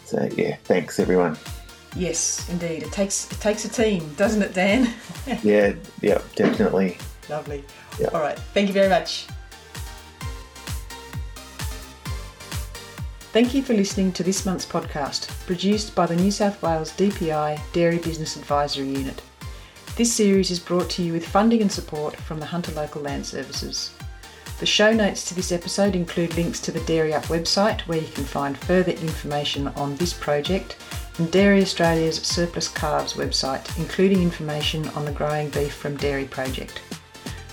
So 0.05 0.29
yeah, 0.37 0.57
thanks 0.65 0.99
everyone. 1.01 1.37
Yes, 1.97 2.49
indeed. 2.51 2.83
It 2.83 2.93
takes 2.93 3.31
it 3.33 3.41
takes 3.41 3.65
a 3.65 3.69
team, 3.69 4.13
doesn't 4.17 4.43
it, 4.43 4.55
Dan? 4.55 4.93
yeah, 5.43 5.73
yeah, 6.03 6.21
definitely. 6.35 6.99
Lovely. 7.29 7.65
Yep. 7.99 8.15
All 8.15 8.21
right. 8.21 8.39
Thank 8.39 8.69
you 8.69 8.75
very 8.75 8.89
much. 8.89 9.27
Thank 13.33 13.55
you 13.55 13.63
for 13.63 13.75
listening 13.75 14.13
to 14.13 14.23
this 14.23 14.47
month's 14.47 14.65
podcast, 14.65 15.29
produced 15.47 15.95
by 15.95 16.07
the 16.07 16.17
New 16.17 16.31
South 16.31 16.63
Wales 16.63 16.93
DPI 16.93 17.61
Dairy 17.73 17.99
Business 17.99 18.37
Advisory 18.37 18.89
Unit. 18.89 19.21
This 19.97 20.13
series 20.13 20.51
is 20.51 20.61
brought 20.61 20.91
to 20.91 21.03
you 21.03 21.15
with 21.15 21.27
funding 21.27 21.63
and 21.63 21.73
support 21.73 22.15
from 22.17 22.39
the 22.39 22.45
Hunter 22.45 22.71
Local 22.73 23.01
Land 23.01 23.25
Services. 23.25 23.95
The 24.61 24.67
show 24.67 24.93
notes 24.93 25.27
to 25.27 25.35
this 25.35 25.53
episode 25.53 25.97
include 25.97 26.37
links 26.37 26.61
to 26.61 26.71
the 26.71 26.81
Dairy 26.81 27.15
Up 27.15 27.25
website 27.25 27.81
where 27.89 27.97
you 27.97 28.09
can 28.09 28.25
find 28.25 28.59
further 28.59 28.93
information 28.93 29.69
on 29.69 29.97
this 29.97 30.13
project 30.13 30.77
and 31.17 31.33
Dairy 31.33 31.63
Australia's 31.63 32.17
Surplus 32.17 32.69
Calves 32.69 33.15
website, 33.15 33.79
including 33.79 34.21
information 34.21 34.87
on 34.89 35.07
the 35.07 35.13
Growing 35.13 35.49
Beef 35.49 35.73
from 35.73 35.97
Dairy 35.97 36.27
project. 36.27 36.83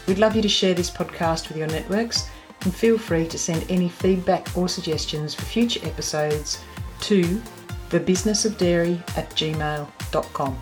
We'd 0.06 0.20
love 0.20 0.36
you 0.36 0.42
to 0.42 0.50
share 0.50 0.74
this 0.74 0.92
podcast 0.92 1.48
with 1.48 1.56
your 1.56 1.68
networks 1.68 2.30
and 2.64 2.76
feel 2.76 2.98
free 2.98 3.26
to 3.30 3.40
send 3.40 3.66
any 3.72 3.88
feedback 3.88 4.50
or 4.58 4.68
suggestions 4.68 5.34
for 5.34 5.46
future 5.46 5.80
episodes 5.88 6.62
to 7.04 7.42
thebusinessofdairy 7.90 9.00
at 9.18 9.30
gmail.com. 9.30 10.60